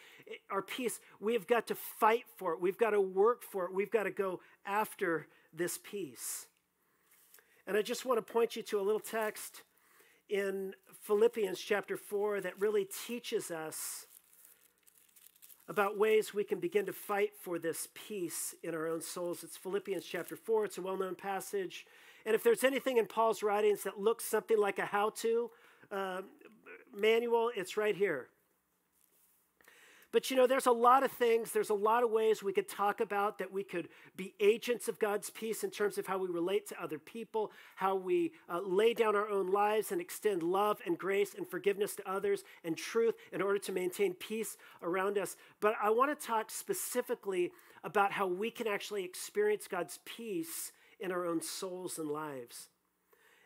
our 0.50 0.60
peace, 0.60 1.00
we've 1.20 1.46
got 1.46 1.66
to 1.68 1.74
fight 1.74 2.24
for 2.36 2.52
it. 2.52 2.60
We've 2.60 2.76
got 2.76 2.90
to 2.90 3.00
work 3.00 3.42
for 3.42 3.64
it. 3.64 3.72
We've 3.72 3.90
got 3.90 4.02
to 4.02 4.10
go 4.10 4.40
after 4.66 5.26
this 5.54 5.78
peace. 5.82 6.48
And 7.66 7.76
I 7.76 7.82
just 7.82 8.04
want 8.04 8.24
to 8.24 8.32
point 8.32 8.56
you 8.56 8.62
to 8.64 8.80
a 8.80 8.82
little 8.82 9.00
text 9.00 9.62
in 10.30 10.74
Philippians 11.02 11.60
chapter 11.60 11.96
4 11.96 12.40
that 12.42 12.58
really 12.60 12.86
teaches 13.06 13.50
us 13.50 14.06
about 15.68 15.98
ways 15.98 16.34
we 16.34 16.44
can 16.44 16.58
begin 16.58 16.86
to 16.86 16.92
fight 16.92 17.30
for 17.40 17.58
this 17.58 17.88
peace 17.94 18.54
in 18.62 18.74
our 18.74 18.86
own 18.86 19.00
souls. 19.00 19.44
It's 19.44 19.56
Philippians 19.56 20.04
chapter 20.04 20.36
4, 20.36 20.66
it's 20.66 20.78
a 20.78 20.82
well 20.82 20.96
known 20.96 21.14
passage. 21.14 21.86
And 22.26 22.34
if 22.34 22.42
there's 22.42 22.64
anything 22.64 22.98
in 22.98 23.06
Paul's 23.06 23.42
writings 23.42 23.82
that 23.84 23.98
looks 23.98 24.24
something 24.24 24.58
like 24.58 24.78
a 24.78 24.84
how 24.84 25.10
to 25.10 25.50
uh, 25.90 26.22
manual, 26.94 27.50
it's 27.56 27.76
right 27.76 27.96
here. 27.96 28.28
But 30.12 30.30
you 30.30 30.36
know, 30.36 30.46
there's 30.46 30.66
a 30.66 30.72
lot 30.72 31.04
of 31.04 31.12
things, 31.12 31.52
there's 31.52 31.70
a 31.70 31.74
lot 31.74 32.02
of 32.02 32.10
ways 32.10 32.42
we 32.42 32.52
could 32.52 32.68
talk 32.68 33.00
about 33.00 33.38
that 33.38 33.52
we 33.52 33.62
could 33.62 33.88
be 34.16 34.34
agents 34.40 34.88
of 34.88 34.98
God's 34.98 35.30
peace 35.30 35.62
in 35.62 35.70
terms 35.70 35.98
of 35.98 36.06
how 36.06 36.18
we 36.18 36.28
relate 36.28 36.66
to 36.68 36.82
other 36.82 36.98
people, 36.98 37.52
how 37.76 37.94
we 37.94 38.32
uh, 38.48 38.60
lay 38.60 38.92
down 38.92 39.14
our 39.14 39.28
own 39.28 39.52
lives 39.52 39.92
and 39.92 40.00
extend 40.00 40.42
love 40.42 40.80
and 40.84 40.98
grace 40.98 41.34
and 41.34 41.48
forgiveness 41.48 41.94
to 41.96 42.10
others 42.10 42.42
and 42.64 42.76
truth 42.76 43.14
in 43.32 43.40
order 43.40 43.58
to 43.58 43.72
maintain 43.72 44.14
peace 44.14 44.56
around 44.82 45.16
us. 45.16 45.36
But 45.60 45.74
I 45.80 45.90
want 45.90 46.18
to 46.18 46.26
talk 46.26 46.50
specifically 46.50 47.52
about 47.84 48.12
how 48.12 48.26
we 48.26 48.50
can 48.50 48.66
actually 48.66 49.04
experience 49.04 49.68
God's 49.68 50.00
peace 50.04 50.72
in 50.98 51.12
our 51.12 51.24
own 51.24 51.40
souls 51.40 51.98
and 51.98 52.10
lives. 52.10 52.68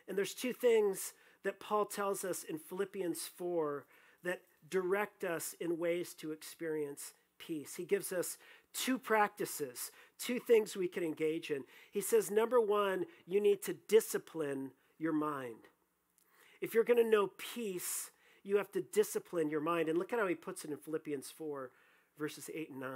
And 0.07 0.17
there's 0.17 0.33
two 0.33 0.53
things 0.53 1.13
that 1.43 1.59
Paul 1.59 1.85
tells 1.85 2.25
us 2.25 2.43
in 2.43 2.57
Philippians 2.57 3.29
4 3.37 3.85
that 4.23 4.41
direct 4.69 5.23
us 5.23 5.55
in 5.59 5.77
ways 5.77 6.13
to 6.15 6.31
experience 6.31 7.13
peace. 7.37 7.75
He 7.75 7.85
gives 7.85 8.11
us 8.11 8.37
two 8.73 8.97
practices, 8.97 9.91
two 10.19 10.39
things 10.39 10.75
we 10.75 10.87
can 10.87 11.03
engage 11.03 11.49
in. 11.51 11.63
He 11.91 12.01
says, 12.01 12.29
number 12.29 12.59
one, 12.59 13.05
you 13.25 13.39
need 13.39 13.61
to 13.63 13.75
discipline 13.87 14.71
your 14.97 15.13
mind. 15.13 15.69
If 16.61 16.73
you're 16.73 16.83
going 16.83 17.03
to 17.03 17.09
know 17.09 17.31
peace, 17.37 18.11
you 18.43 18.57
have 18.57 18.71
to 18.73 18.81
discipline 18.81 19.49
your 19.49 19.61
mind. 19.61 19.89
And 19.89 19.97
look 19.97 20.13
at 20.13 20.19
how 20.19 20.27
he 20.27 20.35
puts 20.35 20.65
it 20.65 20.71
in 20.71 20.77
Philippians 20.77 21.31
4, 21.37 21.71
verses 22.17 22.49
8 22.53 22.71
and 22.71 22.79
9. 22.79 22.89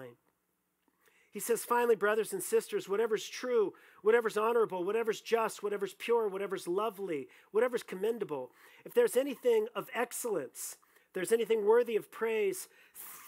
He 1.31 1.39
says, 1.39 1.63
finally, 1.63 1.95
brothers 1.95 2.33
and 2.33 2.41
sisters, 2.41 2.89
whatever's 2.89 3.27
true, 3.27 3.73
whatever's 4.01 4.37
honorable, 4.37 4.83
whatever's 4.83 5.21
just, 5.21 5.61
whatever's 5.61 5.93
pure, 5.93 6.27
whatever's 6.27 6.67
lovely, 6.67 7.27
whatever's 7.51 7.83
commendable, 7.83 8.51
if 8.83 8.95
there's 8.95 9.15
anything 9.15 9.67
of 9.75 9.89
excellence, 9.93 10.77
there's 11.13 11.31
anything 11.31 11.65
worthy 11.65 11.95
of 11.95 12.11
praise, 12.11 12.67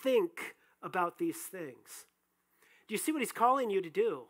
think 0.04 0.56
about 0.82 1.18
these 1.18 1.38
things. 1.38 2.06
Do 2.88 2.94
you 2.94 2.98
see 2.98 3.12
what 3.12 3.22
he's 3.22 3.32
calling 3.32 3.70
you 3.70 3.82
to 3.82 3.90
do? 3.90 4.24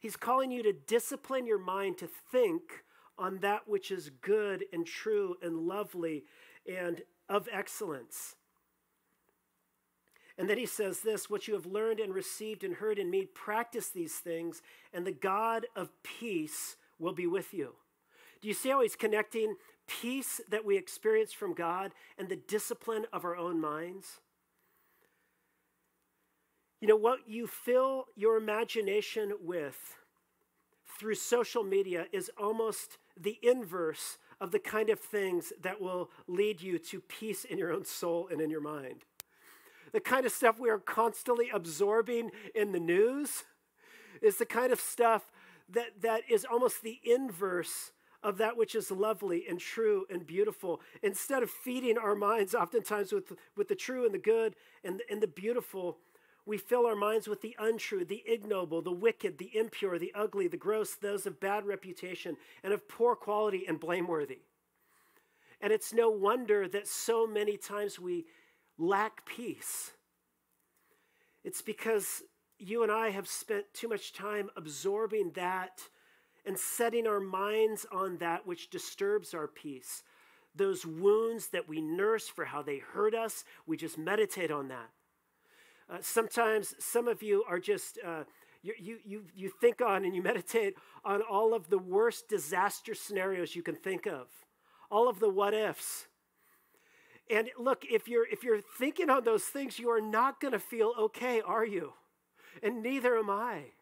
He's 0.00 0.16
calling 0.16 0.50
you 0.50 0.62
to 0.62 0.72
discipline 0.72 1.46
your 1.46 1.58
mind 1.58 1.98
to 1.98 2.08
think 2.30 2.84
on 3.18 3.38
that 3.38 3.66
which 3.66 3.90
is 3.90 4.10
good 4.20 4.64
and 4.72 4.86
true 4.86 5.36
and 5.42 5.66
lovely 5.66 6.24
and 6.70 7.02
of 7.28 7.48
excellence. 7.50 8.36
And 10.38 10.50
then 10.50 10.58
he 10.58 10.66
says 10.66 11.00
this 11.00 11.30
what 11.30 11.48
you 11.48 11.54
have 11.54 11.66
learned 11.66 12.00
and 12.00 12.14
received 12.14 12.62
and 12.62 12.74
heard 12.74 12.98
in 12.98 13.10
me, 13.10 13.24
practice 13.24 13.88
these 13.88 14.14
things, 14.14 14.62
and 14.92 15.06
the 15.06 15.12
God 15.12 15.66
of 15.74 15.90
peace 16.02 16.76
will 16.98 17.14
be 17.14 17.26
with 17.26 17.54
you. 17.54 17.74
Do 18.42 18.48
you 18.48 18.54
see 18.54 18.68
how 18.68 18.82
he's 18.82 18.96
connecting 18.96 19.56
peace 19.86 20.40
that 20.50 20.64
we 20.64 20.76
experience 20.76 21.32
from 21.32 21.54
God 21.54 21.92
and 22.18 22.28
the 22.28 22.36
discipline 22.36 23.06
of 23.12 23.24
our 23.24 23.36
own 23.36 23.60
minds? 23.60 24.20
You 26.80 26.88
know, 26.88 26.96
what 26.96 27.20
you 27.26 27.46
fill 27.46 28.06
your 28.16 28.36
imagination 28.36 29.32
with 29.40 29.96
through 30.98 31.14
social 31.14 31.62
media 31.62 32.06
is 32.12 32.30
almost 32.38 32.98
the 33.16 33.38
inverse 33.42 34.18
of 34.40 34.50
the 34.50 34.58
kind 34.58 34.90
of 34.90 35.00
things 35.00 35.52
that 35.62 35.80
will 35.80 36.10
lead 36.26 36.60
you 36.60 36.78
to 36.78 37.00
peace 37.00 37.44
in 37.44 37.58
your 37.58 37.72
own 37.72 37.84
soul 37.84 38.28
and 38.30 38.40
in 38.40 38.50
your 38.50 38.60
mind. 38.60 39.02
The 39.92 40.00
kind 40.00 40.26
of 40.26 40.32
stuff 40.32 40.58
we 40.58 40.68
are 40.68 40.78
constantly 40.78 41.48
absorbing 41.52 42.30
in 42.54 42.72
the 42.72 42.80
news 42.80 43.44
is 44.20 44.36
the 44.36 44.46
kind 44.46 44.72
of 44.72 44.80
stuff 44.80 45.30
that, 45.70 46.02
that 46.02 46.22
is 46.30 46.44
almost 46.44 46.82
the 46.82 47.00
inverse 47.04 47.92
of 48.26 48.38
that 48.38 48.56
which 48.56 48.74
is 48.74 48.90
lovely 48.90 49.46
and 49.48 49.60
true 49.60 50.04
and 50.10 50.26
beautiful. 50.26 50.80
Instead 51.00 51.44
of 51.44 51.50
feeding 51.50 51.96
our 51.96 52.16
minds 52.16 52.56
oftentimes 52.56 53.12
with, 53.12 53.32
with 53.56 53.68
the 53.68 53.74
true 53.76 54.04
and 54.04 54.12
the 54.12 54.18
good 54.18 54.56
and, 54.82 55.00
and 55.08 55.22
the 55.22 55.28
beautiful, 55.28 55.98
we 56.44 56.58
fill 56.58 56.86
our 56.86 56.96
minds 56.96 57.28
with 57.28 57.40
the 57.40 57.54
untrue, 57.56 58.04
the 58.04 58.24
ignoble, 58.26 58.82
the 58.82 58.90
wicked, 58.90 59.38
the 59.38 59.56
impure, 59.56 59.96
the 59.96 60.12
ugly, 60.12 60.48
the 60.48 60.56
gross, 60.56 60.96
those 60.96 61.24
of 61.24 61.38
bad 61.38 61.66
reputation 61.66 62.36
and 62.64 62.72
of 62.72 62.88
poor 62.88 63.14
quality 63.14 63.64
and 63.68 63.78
blameworthy. 63.78 64.40
And 65.60 65.72
it's 65.72 65.94
no 65.94 66.10
wonder 66.10 66.66
that 66.66 66.88
so 66.88 67.28
many 67.28 67.56
times 67.56 68.00
we 68.00 68.26
lack 68.76 69.24
peace. 69.24 69.92
It's 71.44 71.62
because 71.62 72.24
you 72.58 72.82
and 72.82 72.90
I 72.90 73.10
have 73.10 73.28
spent 73.28 73.66
too 73.72 73.86
much 73.88 74.12
time 74.12 74.50
absorbing 74.56 75.30
that 75.36 75.80
and 76.46 76.58
setting 76.58 77.06
our 77.06 77.20
minds 77.20 77.84
on 77.90 78.18
that 78.18 78.46
which 78.46 78.70
disturbs 78.70 79.34
our 79.34 79.48
peace. 79.48 80.04
Those 80.54 80.86
wounds 80.86 81.48
that 81.48 81.68
we 81.68 81.80
nurse 81.80 82.28
for 82.28 82.46
how 82.46 82.62
they 82.62 82.78
hurt 82.78 83.14
us, 83.14 83.44
we 83.66 83.76
just 83.76 83.98
meditate 83.98 84.50
on 84.50 84.68
that. 84.68 84.90
Uh, 85.90 85.98
sometimes 86.00 86.74
some 86.78 87.08
of 87.08 87.22
you 87.22 87.44
are 87.48 87.58
just, 87.58 87.98
uh, 88.04 88.24
you, 88.62 88.74
you, 88.78 88.98
you, 89.04 89.22
you 89.34 89.50
think 89.60 89.80
on 89.80 90.04
and 90.04 90.14
you 90.14 90.22
meditate 90.22 90.74
on 91.04 91.20
all 91.22 91.54
of 91.54 91.68
the 91.68 91.78
worst 91.78 92.28
disaster 92.28 92.94
scenarios 92.94 93.54
you 93.54 93.62
can 93.62 93.76
think 93.76 94.06
of, 94.06 94.26
all 94.90 95.08
of 95.08 95.20
the 95.20 95.28
what 95.28 95.52
ifs. 95.52 96.06
And 97.30 97.50
look, 97.58 97.84
if 97.90 98.08
you're, 98.08 98.26
if 98.28 98.42
you're 98.44 98.60
thinking 98.60 99.10
on 99.10 99.24
those 99.24 99.44
things, 99.44 99.78
you 99.78 99.90
are 99.90 100.00
not 100.00 100.40
going 100.40 100.52
to 100.52 100.58
feel 100.58 100.92
okay, 100.98 101.40
are 101.40 101.66
you? 101.66 101.92
And 102.62 102.82
neither 102.82 103.16
am 103.16 103.30
I. 103.30 103.72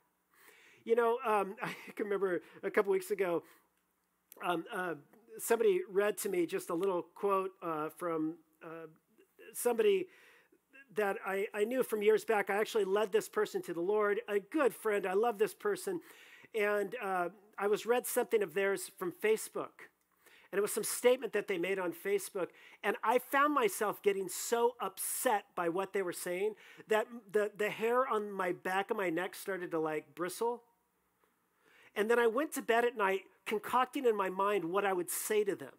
You 0.85 0.95
know, 0.97 1.19
um, 1.27 1.57
I 1.63 1.75
can 1.97 2.05
remember 2.05 2.41
a 2.63 2.71
couple 2.71 2.93
weeks 2.93 3.11
ago, 3.11 3.43
um, 4.45 4.65
uh, 4.73 4.95
somebody 5.39 5.81
read 5.91 6.19
to 6.19 6.29
me 6.29 6.47
just 6.47 6.71
a 6.71 6.75
little 6.75 7.07
quote 7.15 7.51
uh, 7.63 7.89
from 7.97 8.35
uh, 8.63 8.87
somebody 9.53 10.07
that 10.97 11.17
I, 11.27 11.47
I 11.55 11.65
knew 11.65 11.83
from 11.83 12.03
years 12.03 12.25
back. 12.25 12.51
I 12.51 12.57
actually 12.57 12.85
led 12.85 13.13
this 13.13 13.29
person 13.29 13.63
to 13.63 13.75
the 13.75 13.81
Lord, 13.81 14.21
a 14.29 14.39
good 14.39 14.75
friend. 14.75 15.07
I 15.07 15.15
love 15.15 15.39
this 15.39 15.55
person. 15.55 16.01
And 16.55 16.95
uh, 17.03 17.31
I 17.59 17.67
was 17.67 17.85
read 17.87 18.07
something 18.07 18.43
of 18.43 18.55
theirs 18.55 18.91
from 18.97 19.13
Facebook. 19.13 19.89
And 20.53 20.59
it 20.59 20.63
was 20.63 20.73
some 20.73 20.85
statement 20.85 21.33
that 21.33 21.49
they 21.49 21.59
made 21.59 21.81
on 21.81 21.93
Facebook. 21.93 22.49
And 22.85 22.97
I 23.03 23.19
found 23.19 23.55
myself 23.55 24.01
getting 24.03 24.29
so 24.29 24.77
upset 24.81 25.47
by 25.57 25.69
what 25.69 25.93
they 25.93 26.03
were 26.03 26.13
saying 26.13 26.55
that 26.87 27.09
the, 27.33 27.51
the 27.57 27.71
hair 27.71 28.07
on 28.07 28.31
my 28.31 28.53
back 28.53 28.93
of 28.93 28.97
my 28.97 29.11
neck 29.11 29.35
started 29.35 29.73
to 29.73 29.81
like 29.81 30.15
bristle. 30.15 30.63
And 31.97 32.11
then 32.11 32.19
I 32.19 32.27
went 32.27 32.53
to 32.55 32.63
bed 32.63 32.85
at 32.85 32.97
night 32.97 33.23
concocting 33.47 34.07
in 34.07 34.17
my 34.17 34.29
mind 34.29 34.65
what 34.65 34.85
I 34.85 34.93
would 34.93 35.11
say 35.11 35.45
to 35.45 35.55
them. 35.55 35.73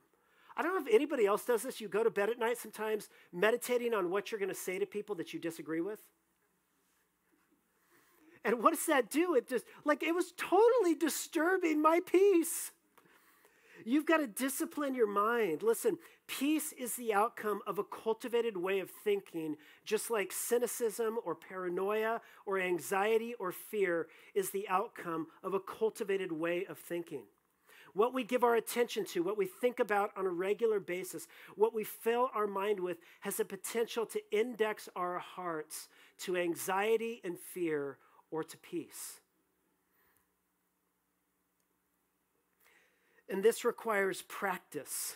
I 0.57 0.61
don't 0.61 0.73
know 0.73 0.81
if 0.81 0.93
anybody 0.93 1.25
else 1.25 1.43
does 1.43 1.63
this. 1.63 1.81
You 1.81 1.89
go 1.89 2.03
to 2.03 2.09
bed 2.09 2.29
at 2.29 2.39
night 2.39 2.57
sometimes 2.57 3.09
meditating 3.33 3.93
on 3.93 4.09
what 4.09 4.31
you're 4.31 4.39
going 4.39 4.49
to 4.49 4.55
say 4.55 4.79
to 4.79 4.85
people 4.85 5.15
that 5.15 5.33
you 5.33 5.39
disagree 5.39 5.81
with. 5.81 5.99
And 8.45 8.63
what 8.63 8.73
does 8.73 8.85
that 8.85 9.09
do? 9.09 9.35
It 9.35 9.49
just, 9.49 9.65
like, 9.83 10.03
it 10.03 10.13
was 10.13 10.31
totally 10.37 10.95
disturbing 10.95 11.81
my 11.81 11.99
peace. 12.05 12.71
You've 13.83 14.05
got 14.05 14.17
to 14.17 14.27
discipline 14.27 14.95
your 14.95 15.07
mind. 15.07 15.63
Listen, 15.63 15.97
peace 16.27 16.73
is 16.73 16.95
the 16.95 17.13
outcome 17.13 17.61
of 17.67 17.79
a 17.79 17.83
cultivated 17.83 18.57
way 18.57 18.79
of 18.79 18.89
thinking, 18.89 19.57
just 19.85 20.09
like 20.09 20.31
cynicism 20.31 21.17
or 21.23 21.35
paranoia 21.35 22.21
or 22.45 22.59
anxiety 22.59 23.33
or 23.39 23.51
fear 23.51 24.07
is 24.33 24.49
the 24.51 24.67
outcome 24.69 25.27
of 25.43 25.53
a 25.53 25.59
cultivated 25.59 26.31
way 26.31 26.65
of 26.65 26.77
thinking. 26.77 27.23
What 27.93 28.13
we 28.13 28.25
give 28.25 28.43
our 28.43 28.55
attention 28.55 29.05
to, 29.05 29.23
what 29.23 29.37
we 29.37 29.45
think 29.45 29.79
about 29.79 30.11
on 30.17 30.25
a 30.25 30.29
regular 30.29 30.81
basis, 30.81 31.27
what 31.55 31.73
we 31.73 31.85
fill 31.85 32.29
our 32.35 32.45
mind 32.45 32.79
with, 32.81 32.97
has 33.21 33.37
the 33.37 33.45
potential 33.45 34.05
to 34.07 34.21
index 34.31 34.89
our 34.97 35.17
hearts 35.17 35.87
to 36.19 36.35
anxiety 36.35 37.21
and 37.23 37.39
fear 37.39 37.97
or 38.31 38.43
to 38.43 38.57
peace. 38.57 39.21
And 43.29 43.43
this 43.43 43.63
requires 43.63 44.21
practice. 44.23 45.15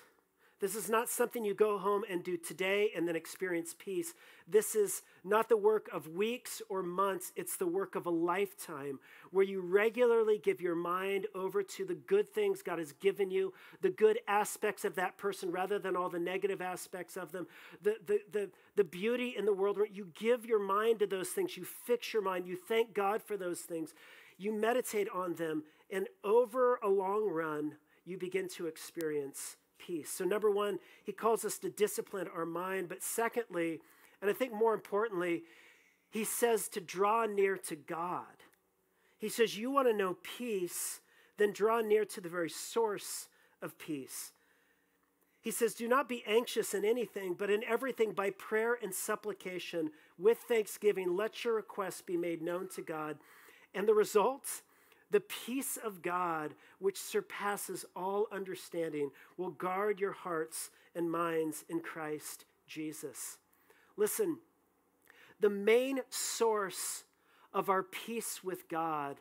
This 0.60 0.76
is 0.76 0.90
not 0.90 1.08
something 1.08 1.46
you 1.46 1.54
go 1.54 1.78
home 1.78 2.04
and 2.10 2.22
do 2.22 2.36
today 2.36 2.92
and 2.94 3.08
then 3.08 3.16
experience 3.16 3.74
peace. 3.78 4.14
This 4.46 4.76
is 4.76 5.04
not 5.24 5.48
the 5.48 5.56
work 5.56 5.88
of 5.94 6.10
weeks 6.10 6.62
or 6.68 6.84
months, 6.84 7.32
it's 7.38 7.56
the 7.56 7.68
work 7.68 7.96
of 7.96 8.06
a 8.06 8.10
lifetime 8.10 9.00
where 9.32 9.46
you 9.46 9.62
regularly 9.62 10.38
give 10.38 10.60
your 10.60 10.76
mind 10.76 11.28
over 11.34 11.64
to 11.64 11.86
the 11.86 11.96
good 11.96 12.34
things 12.34 12.62
God 12.62 12.78
has 12.78 12.92
given 12.94 13.32
you, 13.32 13.54
the 13.82 13.90
good 13.90 14.20
aspects 14.28 14.84
of 14.84 14.96
that 14.96 15.18
person 15.18 15.50
rather 15.50 15.80
than 15.80 15.96
all 15.96 16.10
the 16.10 16.20
negative 16.20 16.62
aspects 16.62 17.16
of 17.16 17.32
them, 17.32 17.48
the, 17.82 17.96
the, 18.06 18.20
the, 18.32 18.50
the 18.76 18.84
beauty 18.84 19.36
in 19.38 19.46
the 19.46 19.54
world. 19.54 19.78
You 19.94 20.10
give 20.14 20.46
your 20.46 20.60
mind 20.60 21.00
to 21.00 21.08
those 21.08 21.30
things, 21.30 21.56
you 21.56 21.64
fix 21.64 22.12
your 22.12 22.22
mind, 22.22 22.46
you 22.46 22.58
thank 22.58 22.94
God 22.94 23.24
for 23.24 23.38
those 23.38 23.62
things, 23.62 23.94
you 24.38 24.52
meditate 24.52 25.08
on 25.14 25.36
them, 25.36 25.64
and 25.90 26.08
over 26.24 26.80
a 26.84 26.90
long 26.90 27.30
run, 27.30 27.76
you 28.06 28.18
begin 28.18 28.50
to 28.50 28.68
experience 28.68 29.56
peace. 29.86 30.10
So, 30.10 30.26
number 30.26 30.52
one, 30.52 30.80
he 31.04 31.12
calls 31.12 31.44
us 31.46 31.58
to 31.60 31.70
discipline 31.70 32.28
our 32.36 32.46
mind. 32.46 32.90
But 32.90 33.02
secondly, 33.02 33.80
and 34.22 34.30
I 34.30 34.34
think 34.34 34.54
more 34.54 34.74
importantly, 34.74 35.44
he 36.10 36.24
says 36.24 36.68
to 36.70 36.82
draw 36.82 37.26
near 37.26 37.58
to 37.58 37.76
God. 37.76 38.44
He 39.18 39.30
says, 39.30 39.58
You 39.58 39.72
want 39.72 39.88
to 39.88 39.94
know 39.94 40.18
peace, 40.38 41.02
then 41.38 41.54
draw 41.54 41.82
near 41.82 42.06
to 42.06 42.22
the 42.22 42.30
very 42.30 42.50
source 42.50 43.28
of 43.62 43.78
peace. 43.78 44.32
He 45.42 45.52
says, 45.52 45.74
Do 45.74 45.88
not 45.88 46.10
be 46.10 46.24
anxious 46.28 46.74
in 46.74 46.84
anything, 46.84 47.36
but 47.38 47.50
in 47.50 47.64
everything 47.64 48.12
by 48.12 48.32
prayer 48.32 48.78
and 48.82 48.94
supplication, 48.94 49.92
with 50.18 50.40
thanksgiving, 50.40 51.16
let 51.16 51.44
your 51.46 51.56
requests 51.56 52.02
be 52.02 52.18
made 52.18 52.42
known 52.42 52.68
to 52.76 52.82
God. 52.82 53.18
And 53.74 53.88
the 53.88 53.94
result, 53.94 54.62
the 55.12 55.20
peace 55.20 55.78
of 55.78 56.02
God, 56.02 56.54
which 56.80 57.00
surpasses 57.00 57.86
all 57.96 58.28
understanding, 58.32 59.12
will 59.38 59.52
guard 59.52 60.00
your 60.00 60.12
hearts 60.12 60.70
and 60.96 61.10
minds 61.10 61.66
in 61.70 61.80
Christ 61.80 62.46
Jesus. 62.68 63.38
Listen, 63.98 64.38
the 65.40 65.50
main 65.50 66.02
source 66.10 67.04
of 67.54 67.70
our 67.70 67.84
peace 67.84 68.44
with 68.44 68.70
God 68.70 69.18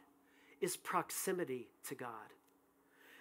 is 0.61 0.77
proximity 0.77 1.69
to 1.89 1.95
God. 1.95 2.11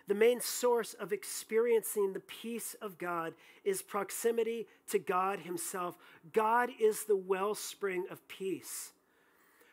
The 0.07 0.15
main 0.15 0.39
source 0.39 0.93
of 0.93 1.11
experiencing 1.11 2.13
the 2.13 2.21
peace 2.21 2.75
of 2.81 2.97
God 2.97 3.33
is 3.65 3.81
proximity 3.81 4.67
to 4.89 4.99
God 4.99 5.39
Himself. 5.39 5.97
God 6.31 6.69
is 6.79 7.03
the 7.03 7.17
wellspring 7.17 8.05
of 8.09 8.25
peace. 8.29 8.93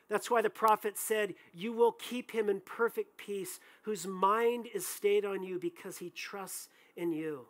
That's 0.08 0.30
why 0.30 0.42
the 0.42 0.50
prophet 0.50 0.98
said, 0.98 1.34
You 1.52 1.72
will 1.72 1.92
keep 1.92 2.30
him 2.30 2.48
in 2.48 2.60
perfect 2.60 3.16
peace, 3.16 3.58
whose 3.82 4.06
mind 4.06 4.66
is 4.74 4.86
stayed 4.86 5.24
on 5.24 5.42
you 5.42 5.58
because 5.58 5.98
he 5.98 6.10
trusts 6.10 6.68
in 6.96 7.12
you. 7.12 7.46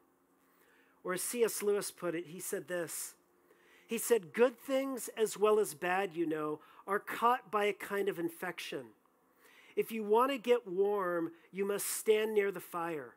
Or 1.02 1.14
as 1.14 1.22
C.S. 1.22 1.62
Lewis 1.62 1.90
put 1.90 2.14
it, 2.14 2.26
he 2.28 2.40
said 2.40 2.68
this 2.68 3.14
He 3.86 3.98
said, 3.98 4.32
Good 4.32 4.58
things 4.58 5.10
as 5.16 5.36
well 5.36 5.58
as 5.58 5.74
bad, 5.74 6.14
you 6.14 6.26
know, 6.26 6.60
are 6.86 7.00
caught 7.00 7.50
by 7.50 7.64
a 7.64 7.72
kind 7.72 8.08
of 8.08 8.18
infection. 8.18 8.86
If 9.76 9.90
you 9.90 10.04
want 10.04 10.30
to 10.30 10.38
get 10.38 10.68
warm, 10.68 11.32
you 11.50 11.66
must 11.66 11.86
stand 11.86 12.34
near 12.34 12.52
the 12.52 12.60
fire. 12.60 13.14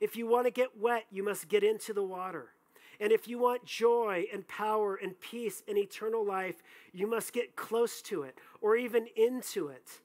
If 0.00 0.16
you 0.16 0.26
want 0.26 0.46
to 0.46 0.50
get 0.50 0.78
wet, 0.78 1.06
you 1.10 1.24
must 1.24 1.48
get 1.48 1.64
into 1.64 1.94
the 1.94 2.02
water. 2.02 2.50
And 3.00 3.12
if 3.12 3.28
you 3.28 3.38
want 3.38 3.64
joy 3.64 4.26
and 4.32 4.46
power 4.46 4.96
and 4.96 5.18
peace 5.20 5.62
and 5.68 5.76
eternal 5.76 6.24
life, 6.24 6.62
you 6.92 7.06
must 7.06 7.32
get 7.32 7.56
close 7.56 8.00
to 8.02 8.22
it 8.22 8.38
or 8.60 8.76
even 8.76 9.06
into 9.16 9.68
it, 9.68 10.00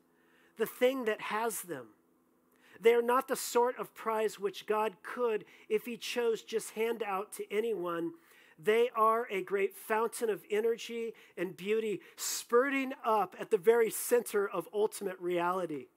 the 0.58 0.66
thing 0.66 1.06
that 1.06 1.22
has 1.22 1.62
them. 1.62 1.88
They 2.82 2.94
are 2.94 3.02
not 3.02 3.28
the 3.28 3.36
sort 3.36 3.78
of 3.78 3.94
prize 3.94 4.40
which 4.40 4.66
God 4.66 4.94
could, 5.04 5.46
if 5.68 5.86
He 5.86 5.98
chose, 5.98 6.42
just 6.42 6.72
hand 6.72 7.04
out 7.04 7.32
to 7.34 7.54
anyone. 7.54 8.14
They 8.58 8.90
are 8.96 9.28
a 9.30 9.42
great 9.42 9.76
fountain 9.76 10.30
of 10.30 10.44
energy 10.50 11.14
and 11.38 11.56
beauty, 11.56 12.02
spurting 12.16 12.94
up 13.06 13.36
at 13.40 13.52
the 13.52 13.58
very 13.58 13.90
center 13.90 14.48
of 14.48 14.68
ultimate 14.74 15.20
reality. 15.20 15.88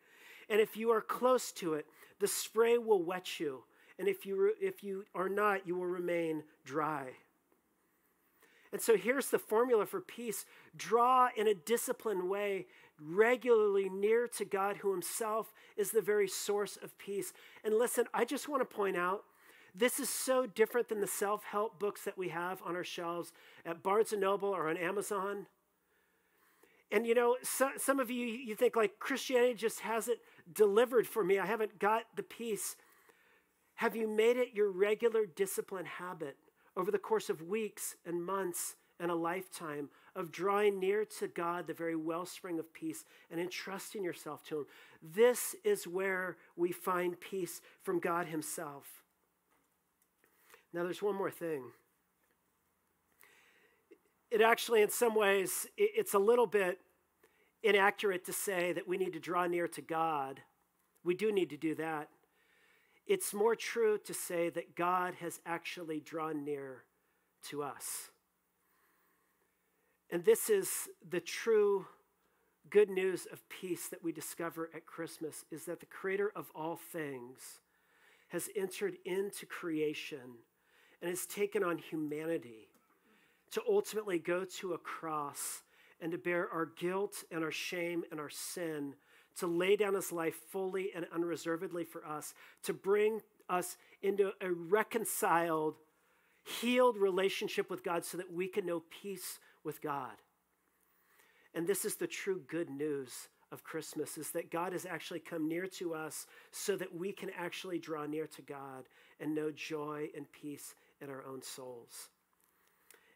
And 0.48 0.60
if 0.60 0.76
you 0.76 0.90
are 0.90 1.00
close 1.00 1.52
to 1.52 1.74
it, 1.74 1.86
the 2.18 2.28
spray 2.28 2.78
will 2.78 3.02
wet 3.02 3.40
you 3.40 3.64
and 3.98 4.08
if 4.08 4.26
you, 4.26 4.52
if 4.60 4.82
you 4.82 5.04
are 5.14 5.28
not, 5.28 5.66
you 5.66 5.76
will 5.76 5.86
remain 5.86 6.42
dry. 6.64 7.10
And 8.72 8.80
so 8.80 8.96
here's 8.96 9.28
the 9.28 9.38
formula 9.38 9.84
for 9.86 10.00
peace 10.00 10.46
draw 10.76 11.28
in 11.36 11.46
a 11.46 11.54
disciplined 11.54 12.28
way 12.28 12.66
regularly 13.00 13.88
near 13.88 14.26
to 14.28 14.44
God, 14.44 14.78
who 14.78 14.92
Himself 14.92 15.52
is 15.76 15.90
the 15.90 16.00
very 16.00 16.28
source 16.28 16.78
of 16.82 16.96
peace. 16.98 17.32
And 17.64 17.74
listen, 17.74 18.06
I 18.14 18.24
just 18.24 18.48
want 18.48 18.60
to 18.68 18.76
point 18.76 18.96
out 18.96 19.24
this 19.74 19.98
is 19.98 20.08
so 20.08 20.46
different 20.46 20.88
than 20.88 21.00
the 21.00 21.06
self 21.06 21.44
help 21.44 21.78
books 21.78 22.04
that 22.04 22.18
we 22.18 22.28
have 22.28 22.62
on 22.64 22.76
our 22.76 22.84
shelves 22.84 23.32
at 23.64 23.82
Barnes 23.82 24.12
and 24.12 24.20
Noble 24.20 24.50
or 24.50 24.68
on 24.68 24.76
Amazon. 24.76 25.46
And 26.90 27.06
you 27.06 27.14
know, 27.14 27.36
so, 27.42 27.70
some 27.78 27.98
of 27.98 28.10
you, 28.10 28.26
you 28.26 28.54
think 28.54 28.76
like 28.76 28.98
Christianity 28.98 29.54
just 29.54 29.80
hasn't 29.80 30.18
delivered 30.52 31.06
for 31.06 31.24
me. 31.24 31.38
I 31.38 31.46
haven't 31.46 31.78
got 31.78 32.04
the 32.16 32.22
peace. 32.22 32.76
Have 33.82 33.96
you 33.96 34.06
made 34.06 34.36
it 34.36 34.54
your 34.54 34.70
regular 34.70 35.26
discipline 35.26 35.86
habit 35.86 36.36
over 36.76 36.92
the 36.92 37.00
course 37.00 37.28
of 37.28 37.42
weeks 37.42 37.96
and 38.06 38.24
months 38.24 38.76
and 39.00 39.10
a 39.10 39.14
lifetime 39.16 39.88
of 40.14 40.30
drawing 40.30 40.78
near 40.78 41.04
to 41.18 41.26
God, 41.26 41.66
the 41.66 41.74
very 41.74 41.96
wellspring 41.96 42.60
of 42.60 42.72
peace, 42.72 43.04
and 43.28 43.40
entrusting 43.40 44.04
yourself 44.04 44.44
to 44.44 44.58
Him? 44.58 44.66
This 45.02 45.56
is 45.64 45.88
where 45.88 46.36
we 46.54 46.70
find 46.70 47.18
peace 47.18 47.60
from 47.82 47.98
God 47.98 48.28
Himself. 48.28 49.02
Now, 50.72 50.84
there's 50.84 51.02
one 51.02 51.16
more 51.16 51.32
thing. 51.32 51.64
It 54.30 54.42
actually, 54.42 54.82
in 54.82 54.90
some 54.90 55.16
ways, 55.16 55.66
it's 55.76 56.14
a 56.14 56.20
little 56.20 56.46
bit 56.46 56.78
inaccurate 57.64 58.26
to 58.26 58.32
say 58.32 58.72
that 58.74 58.86
we 58.86 58.96
need 58.96 59.14
to 59.14 59.18
draw 59.18 59.48
near 59.48 59.66
to 59.66 59.82
God. 59.82 60.40
We 61.02 61.16
do 61.16 61.32
need 61.32 61.50
to 61.50 61.56
do 61.56 61.74
that. 61.74 62.10
It's 63.06 63.34
more 63.34 63.56
true 63.56 63.98
to 64.04 64.14
say 64.14 64.50
that 64.50 64.76
God 64.76 65.14
has 65.20 65.40
actually 65.44 66.00
drawn 66.00 66.44
near 66.44 66.84
to 67.48 67.62
us. 67.62 68.10
And 70.10 70.24
this 70.24 70.50
is 70.50 70.88
the 71.08 71.20
true 71.20 71.86
good 72.70 72.90
news 72.90 73.26
of 73.32 73.48
peace 73.48 73.88
that 73.88 74.04
we 74.04 74.12
discover 74.12 74.70
at 74.74 74.86
Christmas 74.86 75.44
is 75.50 75.64
that 75.64 75.80
the 75.80 75.86
creator 75.86 76.32
of 76.36 76.50
all 76.54 76.76
things 76.76 77.60
has 78.28 78.48
entered 78.54 78.96
into 79.04 79.46
creation 79.46 80.38
and 81.00 81.10
has 81.10 81.26
taken 81.26 81.64
on 81.64 81.78
humanity 81.78 82.68
to 83.50 83.62
ultimately 83.68 84.18
go 84.18 84.44
to 84.44 84.72
a 84.72 84.78
cross 84.78 85.62
and 86.00 86.12
to 86.12 86.18
bear 86.18 86.48
our 86.50 86.66
guilt 86.78 87.24
and 87.30 87.44
our 87.44 87.50
shame 87.50 88.04
and 88.10 88.20
our 88.20 88.30
sin 88.30 88.94
to 89.38 89.46
lay 89.46 89.76
down 89.76 89.94
his 89.94 90.12
life 90.12 90.36
fully 90.50 90.90
and 90.94 91.06
unreservedly 91.12 91.84
for 91.84 92.04
us, 92.06 92.34
to 92.64 92.72
bring 92.72 93.20
us 93.48 93.76
into 94.02 94.32
a 94.40 94.50
reconciled, 94.50 95.76
healed 96.44 96.96
relationship 96.96 97.70
with 97.70 97.82
God 97.82 98.04
so 98.04 98.18
that 98.18 98.32
we 98.32 98.48
can 98.48 98.66
know 98.66 98.82
peace 99.02 99.38
with 99.64 99.80
God. 99.80 100.16
And 101.54 101.66
this 101.66 101.84
is 101.84 101.96
the 101.96 102.06
true 102.06 102.42
good 102.48 102.70
news 102.70 103.28
of 103.52 103.62
Christmas 103.62 104.16
is 104.16 104.30
that 104.30 104.50
God 104.50 104.72
has 104.72 104.86
actually 104.86 105.20
come 105.20 105.46
near 105.46 105.66
to 105.66 105.94
us 105.94 106.26
so 106.50 106.74
that 106.76 106.94
we 106.94 107.12
can 107.12 107.30
actually 107.38 107.78
draw 107.78 108.06
near 108.06 108.26
to 108.28 108.42
God 108.42 108.88
and 109.20 109.34
know 109.34 109.50
joy 109.50 110.08
and 110.16 110.30
peace 110.32 110.74
in 111.00 111.10
our 111.10 111.22
own 111.24 111.42
souls. 111.42 112.08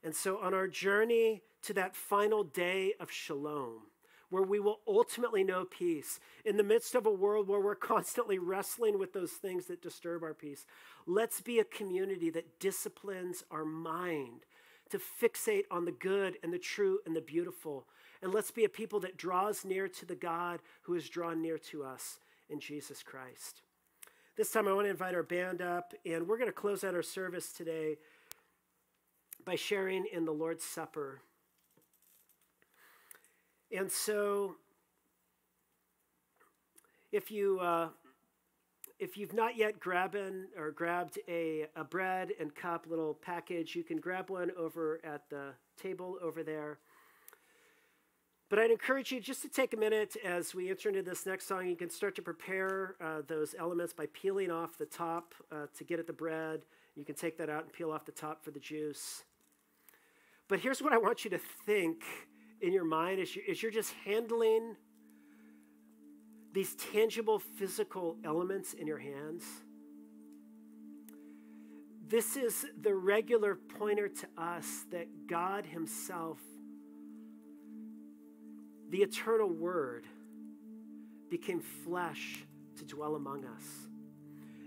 And 0.05 0.15
so 0.15 0.39
on 0.39 0.53
our 0.53 0.69
journey 0.69 1.43
to 1.63 1.73
that 1.73 1.97
final 1.97 2.45
day 2.45 2.93
of 3.01 3.11
shalom, 3.11 3.83
where 4.31 4.43
we 4.43 4.61
will 4.61 4.81
ultimately 4.87 5.45
know 5.45 5.65
peace 5.65 6.19
in 6.45 6.57
the 6.57 6.65
midst 6.65 6.95
of 6.95 7.07
a 7.07 7.11
world 7.11 7.49
where 7.49 7.61
we're 7.61 7.75
constantly 7.95 8.39
wrestling 8.39 8.99
with 8.99 9.13
those 9.13 9.33
things 9.33 9.67
that 9.67 9.83
disturb 9.83 10.23
our 10.23 10.35
peace. 10.35 10.67
Let's 11.07 11.41
be 11.41 11.59
a 11.59 11.65
community 11.65 12.31
that 12.31 12.59
disciplines 12.61 13.45
our 13.51 13.65
mind 13.65 14.45
to 14.91 14.99
fixate 14.99 15.65
on 15.71 15.85
the 15.85 15.93
good 15.93 16.37
and 16.43 16.53
the 16.53 16.59
true 16.59 17.01
and 17.07 17.15
the 17.15 17.21
beautiful. 17.21 17.87
And 18.23 18.33
let's 18.33 18.51
be 18.51 18.65
a 18.65 18.69
people 18.69 19.01
that 19.01 19.17
draws 19.17 19.65
near 19.65 19.89
to 19.89 20.07
the 20.07 20.15
God 20.15 20.61
who 20.83 20.95
has 20.95 21.09
drawn 21.09 21.43
near 21.43 21.59
to 21.59 21.85
us 21.85 22.19
in 22.49 22.61
Jesus 22.61 23.03
Christ. 23.03 23.63
This 24.37 24.51
time 24.51 24.69
I 24.69 24.73
want 24.73 24.87
to 24.87 24.91
invite 24.91 25.15
our 25.15 25.23
band 25.23 25.63
up, 25.63 25.95
and 26.05 26.29
we're 26.29 26.39
going 26.39 26.49
to 26.49 26.53
close 26.53 26.85
out 26.85 26.95
our 26.95 27.03
service 27.03 27.53
today 27.53 27.97
by 29.45 29.55
sharing 29.55 30.07
in 30.13 30.25
the 30.25 30.33
Lord's 30.33 30.65
Supper. 30.65 31.23
And 33.71 33.91
so, 33.91 34.57
if 37.13 37.31
you 37.31 37.59
uh, 37.61 37.89
if 38.99 39.17
you've 39.17 39.35
not 39.35 39.57
yet 39.57 39.79
grabbed 39.79 40.17
or 40.57 40.71
grabbed 40.71 41.19
a, 41.29 41.67
a 41.77 41.85
bread 41.85 42.33
and 42.41 42.55
cup 42.55 42.87
little 42.89 43.15
package, 43.15 43.75
you 43.77 43.85
can 43.85 43.99
grab 43.99 44.31
one 44.31 44.51
over 44.57 45.01
at 45.05 45.29
the 45.29 45.51
table 45.81 46.19
over 46.23 46.43
there. 46.43 46.79
But 48.49 48.61
I'd 48.61 48.71
encourage 48.71 49.11
you 49.11 49.21
just 49.21 49.43
to 49.43 49.49
take 49.49 49.75
a 49.75 49.77
minute 49.77 50.17
as 50.25 50.55
we 50.55 50.71
enter 50.71 50.89
into 50.89 51.03
this 51.03 51.27
next 51.27 51.49
song. 51.49 51.67
You 51.67 51.75
can 51.75 51.91
start 51.91 52.15
to 52.15 52.23
prepare 52.23 52.95
uh, 53.01 53.23
those 53.27 53.57
elements 53.59 53.93
by 53.93 54.07
peeling 54.13 54.53
off 54.53 54.79
the 54.79 54.87
top 54.87 55.35
uh, 55.51 55.67
to 55.77 55.85
get 55.85 55.99
at 55.99 56.07
the 56.07 56.13
bread. 56.13 56.63
You 56.95 57.05
can 57.05 57.17
take 57.17 57.37
that 57.39 57.51
out 57.51 57.65
and 57.65 57.73
peel 57.73 57.91
off 57.91 58.05
the 58.05 58.13
top 58.13 58.45
for 58.45 58.53
the 58.53 58.61
juice. 58.61 59.25
But 60.49 60.61
here's 60.61 60.81
what 60.81 60.93
I 60.93 60.99
want 60.99 61.25
you 61.25 61.31
to 61.31 61.41
think 61.67 62.05
in 62.67 62.73
your 62.73 62.85
mind 62.85 63.21
as, 63.21 63.37
you, 63.37 63.43
as 63.49 63.63
you're 63.63 63.71
just 63.71 63.93
handling 64.05 64.75
these 66.53 66.75
tangible 66.75 67.39
physical 67.39 68.17
elements 68.25 68.75
in 68.75 68.89
your 68.89 68.99
hands. 68.99 69.45
This 72.09 72.37
is 72.37 72.67
the 72.81 72.93
regular 72.93 73.55
pointer 73.55 74.09
to 74.09 74.27
us 74.37 74.85
that 74.91 75.29
God 75.29 75.65
Himself, 75.65 76.39
the 78.91 78.99
eternal 78.99 79.49
Word, 79.49 80.05
became 81.31 81.61
flesh 81.61 82.45
to 82.79 82.85
dwell 82.85 83.15
among 83.15 83.45
us. 83.45 83.89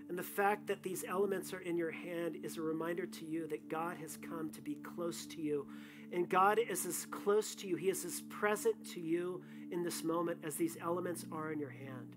And 0.10 0.18
the 0.18 0.24
fact 0.24 0.66
that 0.68 0.82
these 0.82 1.06
elements 1.08 1.54
are 1.54 1.60
in 1.60 1.78
your 1.78 1.92
hand 1.92 2.38
is 2.44 2.58
a 2.58 2.62
reminder 2.62 3.06
to 3.06 3.26
you 3.26 3.48
that 3.48 3.70
God 3.70 3.96
has 3.98 4.18
come 4.18 4.50
to 4.50 4.62
be 4.62 4.74
close 4.74 5.28
to 5.28 5.40
you. 5.40 5.68
And 6.12 6.28
God 6.28 6.60
is 6.60 6.88
as 6.88 7.06
close 7.06 7.54
to 7.56 7.68
you, 7.68 7.76
He 7.76 7.90
is 7.90 8.04
as 8.04 8.22
present 8.22 8.76
to 8.94 9.00
you 9.00 9.44
in 9.72 9.84
this 9.84 10.04
moment 10.04 10.40
as 10.44 10.56
these 10.56 10.78
elements 10.82 11.26
are 11.32 11.52
in 11.52 11.60
your 11.60 11.70
hand. 11.70 12.16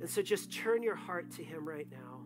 And 0.00 0.10
so 0.10 0.20
just 0.20 0.52
turn 0.52 0.82
your 0.82 0.96
heart 0.96 1.30
to 1.36 1.44
Him 1.44 1.66
right 1.66 1.86
now. 1.88 2.24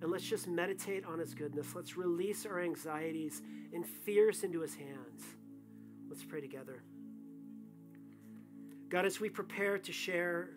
And 0.00 0.10
let's 0.10 0.24
just 0.24 0.48
meditate 0.48 1.04
on 1.04 1.18
His 1.18 1.34
goodness. 1.34 1.74
Let's 1.74 1.98
release 1.98 2.46
our 2.46 2.60
anxieties 2.60 3.42
and 3.74 3.86
fears 3.86 4.42
into 4.42 4.60
His 4.62 4.74
hands. 4.74 5.22
Let's 6.08 6.24
pray 6.24 6.40
together. 6.40 6.82
God, 8.88 9.04
as 9.04 9.20
we 9.20 9.28
prepare 9.28 9.76
to 9.76 9.92
share 9.92 10.50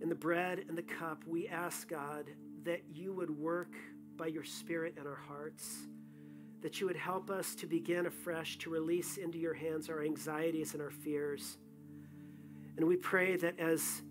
in 0.00 0.08
the 0.08 0.14
bread 0.14 0.64
and 0.68 0.76
the 0.76 0.82
cup, 0.82 1.22
we 1.26 1.48
ask, 1.48 1.88
God, 1.88 2.26
that 2.64 2.82
you 2.92 3.12
would 3.12 3.30
work 3.30 3.72
by 4.16 4.26
your 4.26 4.44
Spirit 4.44 4.94
in 5.00 5.06
our 5.06 5.18
hearts, 5.28 5.86
that 6.62 6.80
you 6.80 6.86
would 6.86 6.96
help 6.96 7.30
us 7.30 7.54
to 7.56 7.66
begin 7.66 8.06
afresh 8.06 8.58
to 8.58 8.70
release 8.70 9.16
into 9.16 9.38
your 9.38 9.54
hands 9.54 9.88
our 9.88 10.02
anxieties 10.02 10.74
and 10.74 10.82
our 10.82 10.90
fears. 10.90 11.58
And 12.76 12.86
we 12.86 12.96
pray 12.96 13.36
that 13.36 13.58
as 13.58 14.02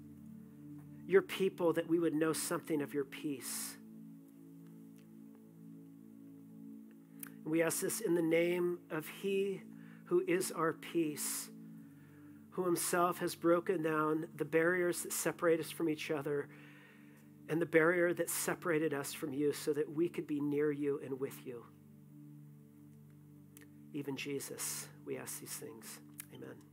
your 1.06 1.22
people, 1.22 1.74
that 1.74 1.88
we 1.88 2.00
would 2.00 2.14
know 2.14 2.34
something 2.34 2.82
of 2.82 2.94
your 2.94 3.06
peace. 3.06 3.78
And 7.44 7.52
we 7.52 7.62
ask 7.62 7.80
this 7.80 8.02
in 8.02 8.14
the 8.14 8.22
name 8.22 8.80
of 8.92 9.08
He 9.08 9.62
who 10.06 10.24
is 10.28 10.52
our 10.52 10.74
peace 10.74 11.50
who 12.58 12.66
himself 12.66 13.20
has 13.20 13.36
broken 13.36 13.84
down 13.84 14.28
the 14.36 14.44
barriers 14.44 15.04
that 15.04 15.14
separate 15.14 15.60
us 15.60 15.70
from 15.70 15.88
each 15.88 16.10
other 16.10 16.50
and 17.50 17.62
the 17.62 17.68
barrier 17.68 18.16
that 18.16 18.32
separated 18.32 18.96
us 18.96 19.14
from 19.14 19.32
you 19.32 19.54
so 19.54 19.72
that 19.72 19.88
we 19.88 20.10
could 20.10 20.26
be 20.26 20.42
near 20.42 20.72
you 20.72 21.00
and 21.06 21.20
with 21.20 21.46
you. 21.46 21.64
Even 23.94 24.18
Jesus, 24.18 24.88
we 25.06 25.20
ask 25.20 25.40
these 25.40 25.54
things. 25.54 26.00
Amen. 26.34 26.67